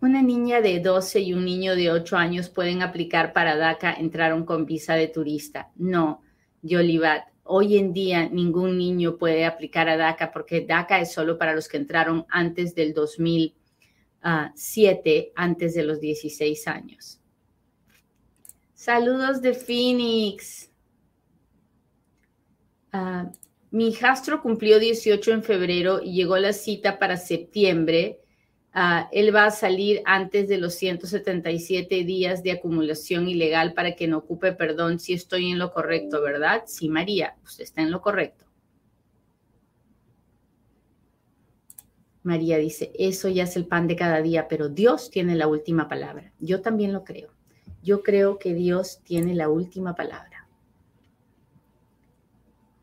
Una 0.00 0.22
niña 0.22 0.62
de 0.62 0.80
12 0.80 1.20
y 1.20 1.34
un 1.34 1.44
niño 1.44 1.76
de 1.76 1.92
8 1.92 2.16
años 2.16 2.48
pueden 2.48 2.80
aplicar 2.80 3.34
para 3.34 3.56
DACA, 3.56 3.92
entraron 3.92 4.46
con 4.46 4.64
visa 4.64 4.94
de 4.94 5.08
turista. 5.08 5.70
No, 5.76 6.22
Yolivat, 6.62 7.24
hoy 7.44 7.78
en 7.78 7.92
día 7.92 8.28
ningún 8.28 8.76
niño 8.78 9.16
puede 9.16 9.44
aplicar 9.44 9.88
a 9.88 9.96
DACA 9.96 10.32
porque 10.32 10.60
DACA 10.60 11.00
es 11.00 11.12
solo 11.12 11.36
para 11.38 11.54
los 11.54 11.68
que 11.68 11.78
entraron 11.78 12.26
antes 12.28 12.74
del 12.74 12.92
2007, 12.94 15.32
antes 15.34 15.74
de 15.74 15.82
los 15.82 16.00
16 16.00 16.68
años. 16.68 17.20
Saludos 18.74 19.42
de 19.42 19.54
Phoenix. 19.54 20.70
Ah, 22.92 23.30
mi 23.70 23.88
hijastro 23.88 24.42
cumplió 24.42 24.78
18 24.78 25.32
en 25.32 25.42
febrero 25.42 26.00
y 26.02 26.14
llegó 26.14 26.36
la 26.38 26.52
cita 26.52 26.98
para 26.98 27.16
septiembre 27.16 28.19
Ah, 28.72 29.08
él 29.10 29.34
va 29.34 29.46
a 29.46 29.50
salir 29.50 30.00
antes 30.04 30.48
de 30.48 30.58
los 30.58 30.74
177 30.74 32.04
días 32.04 32.44
de 32.44 32.52
acumulación 32.52 33.28
ilegal 33.28 33.74
para 33.74 33.96
que 33.96 34.06
no 34.06 34.18
ocupe 34.18 34.52
perdón 34.52 35.00
si 35.00 35.12
estoy 35.12 35.50
en 35.50 35.58
lo 35.58 35.72
correcto, 35.72 36.22
¿verdad? 36.22 36.62
Sí, 36.66 36.88
María, 36.88 37.34
usted 37.42 37.64
está 37.64 37.82
en 37.82 37.90
lo 37.90 38.00
correcto. 38.00 38.44
María 42.22 42.58
dice, 42.58 42.92
eso 42.96 43.28
ya 43.28 43.44
es 43.44 43.56
el 43.56 43.66
pan 43.66 43.88
de 43.88 43.96
cada 43.96 44.20
día, 44.20 44.46
pero 44.46 44.68
Dios 44.68 45.10
tiene 45.10 45.34
la 45.34 45.48
última 45.48 45.88
palabra. 45.88 46.32
Yo 46.38 46.60
también 46.60 46.92
lo 46.92 47.02
creo. 47.02 47.30
Yo 47.82 48.02
creo 48.02 48.38
que 48.38 48.54
Dios 48.54 49.00
tiene 49.02 49.34
la 49.34 49.48
última 49.48 49.94
palabra. 49.94 50.46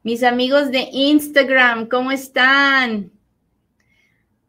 Mis 0.04 0.24
amigos 0.24 0.72
de 0.72 0.90
Instagram, 0.92 1.88
¿cómo 1.88 2.12
están? 2.12 3.12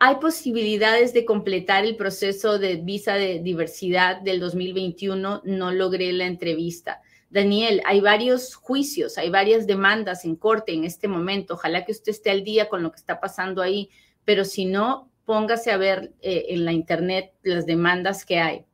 ¿Hay 0.01 0.17
posibilidades 0.17 1.13
de 1.13 1.25
completar 1.25 1.85
el 1.85 1.97
proceso 1.97 2.61
de 2.61 2.77
visa 2.77 3.15
de 3.15 3.41
diversidad 3.41 4.21
del 4.21 4.39
2021? 4.39 5.43
No 5.45 5.73
logré 5.73 6.13
la 6.13 6.27
entrevista. 6.27 7.03
Daniel, 7.31 7.83
hay 7.85 8.01
varios 8.01 8.55
juicios, 8.55 9.19
hay 9.19 9.29
varias 9.29 9.67
demandas 9.67 10.25
en 10.25 10.37
corte 10.37 10.73
en 10.73 10.85
este 10.85 11.09
momento. 11.09 11.55
Ojalá 11.55 11.85
que 11.85 11.91
usted 11.91 12.13
esté 12.13 12.31
al 12.31 12.45
día 12.45 12.69
con 12.69 12.85
lo 12.85 12.93
que 12.93 12.99
está 12.99 13.19
pasando 13.19 13.61
ahí, 13.61 13.91
pero 14.25 14.45
si 14.45 14.67
no, 14.67 15.11
póngase 15.25 15.73
a 15.73 15.77
ver 15.77 16.13
eh, 16.21 16.47
en 16.51 16.65
la 16.65 16.73
internet 16.73 17.33
las 17.43 17.67
demandas 17.67 18.25
que 18.25 18.39
hay. 18.39 18.65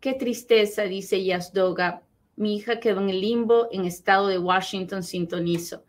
Qué 0.00 0.14
tristeza, 0.14 0.84
dice 0.84 1.22
Yasdoga. 1.22 2.02
Mi 2.36 2.56
hija 2.56 2.80
quedó 2.80 3.02
en 3.02 3.10
el 3.10 3.20
limbo 3.20 3.68
en 3.70 3.84
estado 3.84 4.28
de 4.28 4.38
Washington, 4.38 5.02
sintonizo 5.02 5.84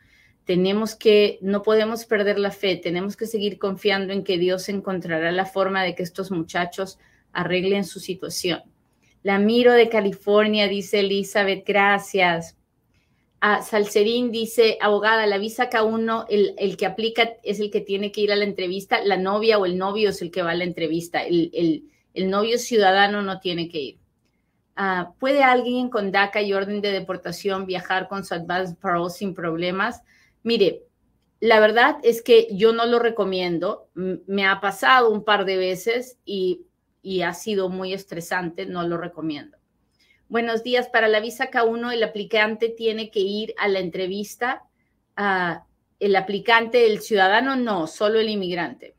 tenemos 0.45 0.95
que, 0.95 1.39
no 1.41 1.63
podemos 1.63 2.05
perder 2.05 2.39
la 2.39 2.51
fe, 2.51 2.75
tenemos 2.77 3.17
que 3.17 3.25
seguir 3.25 3.58
confiando 3.58 4.13
en 4.13 4.23
que 4.23 4.38
Dios 4.38 4.69
encontrará 4.69 5.31
la 5.31 5.45
forma 5.45 5.84
de 5.84 5.95
que 5.95 6.03
estos 6.03 6.31
muchachos 6.31 6.99
arreglen 7.34 7.84
su 7.84 7.99
situación. 7.99 8.62
La 9.23 9.39
miro 9.39 9.73
de 9.73 9.89
California, 9.89 10.67
dice 10.67 10.99
Elizabeth, 10.99 11.65
gracias. 11.67 12.55
A 13.41 13.63
Salcerín 13.63 14.31
dice, 14.31 14.77
abogada, 14.79 15.25
la 15.25 15.39
visa 15.39 15.69
K1, 15.69 16.27
el, 16.29 16.53
el, 16.58 16.77
que 16.77 16.86
aplica 16.86 17.34
es 17.43 17.60
el 17.60 17.71
que 17.71 17.81
tiene 17.81 18.12
que 18.12 18.21
ir 18.21 18.31
a 18.31 18.36
la 18.36 18.45
entrevista, 18.45 19.03
la 19.03 19.17
novia 19.17 19.58
o 19.58 19.65
el 19.65 19.77
novio 19.77 20.10
es 20.10 20.21
el 20.21 20.29
que 20.29 20.43
va 20.43 20.51
a 20.51 20.55
la 20.55 20.63
entrevista, 20.63 21.23
el, 21.23 21.49
el, 21.53 21.86
el 22.13 22.29
novio 22.29 22.60
ciudadano 22.60 23.23
no 23.23 23.39
tiene 23.39 23.67
que 23.67 23.79
ir. 23.79 23.97
Uh, 24.77 25.13
¿Puede 25.19 25.41
alguien 25.41 25.89
con 25.89 26.12
DACA 26.12 26.41
y 26.41 26.53
orden 26.53 26.81
de 26.81 26.91
deportación 26.91 27.65
viajar 27.65 28.08
con 28.08 28.25
su 28.25 28.34
advance 28.34 28.75
parole 28.75 29.10
sin 29.10 29.34
problemas? 29.34 30.01
Mire, 30.45 30.86
la 31.39 31.60
verdad 31.60 31.97
es 32.03 32.21
que 32.21 32.47
yo 32.51 32.71
no 32.71 32.86
lo 32.86 32.99
recomiendo. 32.99 33.89
Me 33.95 34.45
ha 34.45 34.62
pasado 34.62 35.10
un 35.10 35.23
par 35.23 35.43
de 35.45 35.58
veces 35.58 36.19
y, 36.23 36.67
ha 37.23 37.34
sido 37.34 37.69
muy 37.69 37.93
estresante. 37.93 38.67
No 38.67 38.88
lo 38.88 38.97
recomiendo. 38.97 39.58
Buenos 40.29 40.62
días. 40.62 40.88
Para 40.88 41.08
la 41.08 41.19
visa 41.19 41.49
K1, 41.49 41.93
el 41.93 42.03
aplicante 42.03 42.69
tiene 42.69 43.10
que 43.10 43.21
ir 43.21 43.55
a 43.58 43.67
la 43.67 43.79
entrevista. 43.79 44.67
el 45.99 46.15
aplicante, 46.15 46.86
el 46.86 47.01
ciudadano, 47.01 47.55
no, 47.55 47.88
solo 47.88 48.19
el 48.19 48.29
inmigrante. 48.29 48.95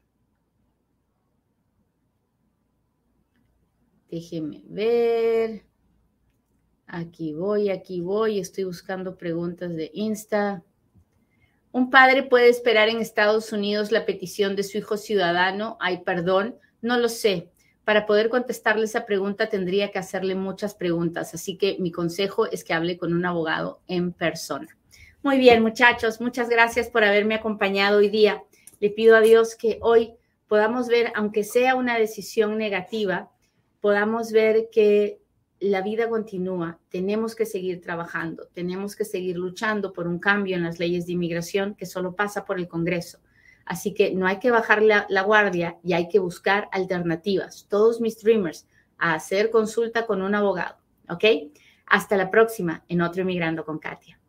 Déjeme 4.10 4.62
ver. 4.66 5.64
Aquí 6.88 7.34
voy, 7.34 7.70
aquí 7.70 8.00
voy. 8.00 8.40
Estoy 8.40 8.64
buscando 8.64 9.16
preguntas 9.16 9.76
de 9.76 9.92
Insta. 9.94 10.64
Un 11.76 11.90
padre 11.90 12.22
puede 12.22 12.48
esperar 12.48 12.88
en 12.88 13.02
Estados 13.02 13.52
Unidos 13.52 13.92
la 13.92 14.06
petición 14.06 14.56
de 14.56 14.62
su 14.62 14.78
hijo 14.78 14.96
ciudadano. 14.96 15.76
Hay 15.78 15.98
perdón, 16.04 16.56
no 16.80 16.96
lo 16.96 17.10
sé. 17.10 17.50
Para 17.84 18.06
poder 18.06 18.30
contestarle 18.30 18.86
esa 18.86 19.04
pregunta 19.04 19.50
tendría 19.50 19.90
que 19.90 19.98
hacerle 19.98 20.34
muchas 20.36 20.74
preguntas, 20.74 21.34
así 21.34 21.58
que 21.58 21.76
mi 21.78 21.92
consejo 21.92 22.46
es 22.46 22.64
que 22.64 22.72
hable 22.72 22.96
con 22.96 23.12
un 23.12 23.26
abogado 23.26 23.82
en 23.88 24.14
persona. 24.14 24.74
Muy 25.22 25.36
bien, 25.36 25.60
muchachos, 25.60 26.18
muchas 26.18 26.48
gracias 26.48 26.88
por 26.88 27.04
haberme 27.04 27.34
acompañado 27.34 27.98
hoy 27.98 28.08
día. 28.08 28.42
Le 28.80 28.88
pido 28.88 29.14
a 29.14 29.20
Dios 29.20 29.54
que 29.54 29.78
hoy 29.82 30.14
podamos 30.48 30.88
ver, 30.88 31.12
aunque 31.14 31.44
sea 31.44 31.74
una 31.74 31.98
decisión 31.98 32.56
negativa, 32.56 33.30
podamos 33.82 34.32
ver 34.32 34.70
que 34.72 35.18
la 35.60 35.80
vida 35.82 36.08
continúa, 36.08 36.78
tenemos 36.90 37.34
que 37.34 37.46
seguir 37.46 37.80
trabajando, 37.80 38.48
tenemos 38.52 38.94
que 38.94 39.04
seguir 39.04 39.36
luchando 39.36 39.92
por 39.92 40.06
un 40.06 40.18
cambio 40.18 40.56
en 40.56 40.64
las 40.64 40.78
leyes 40.78 41.06
de 41.06 41.12
inmigración 41.12 41.74
que 41.74 41.86
solo 41.86 42.14
pasa 42.14 42.44
por 42.44 42.58
el 42.58 42.68
Congreso. 42.68 43.18
Así 43.64 43.94
que 43.94 44.14
no 44.14 44.26
hay 44.26 44.38
que 44.38 44.50
bajar 44.50 44.82
la, 44.82 45.22
guardia 45.22 45.78
y 45.82 45.94
hay 45.94 46.08
que 46.08 46.20
buscar 46.20 46.68
alternativas. 46.72 47.66
Todos 47.68 48.00
mis 48.00 48.14
streamers 48.14 48.68
a 48.98 49.14
hacer 49.14 49.50
consulta 49.50 50.06
con 50.06 50.22
un 50.22 50.34
abogado, 50.34 50.76
¿ok? 51.08 51.24
Hasta 51.86 52.16
la 52.16 52.30
próxima 52.30 52.84
en 52.88 53.00
otro 53.00 53.22
Inmigrando 53.22 53.64
con 53.64 53.78
Katia. 53.78 54.20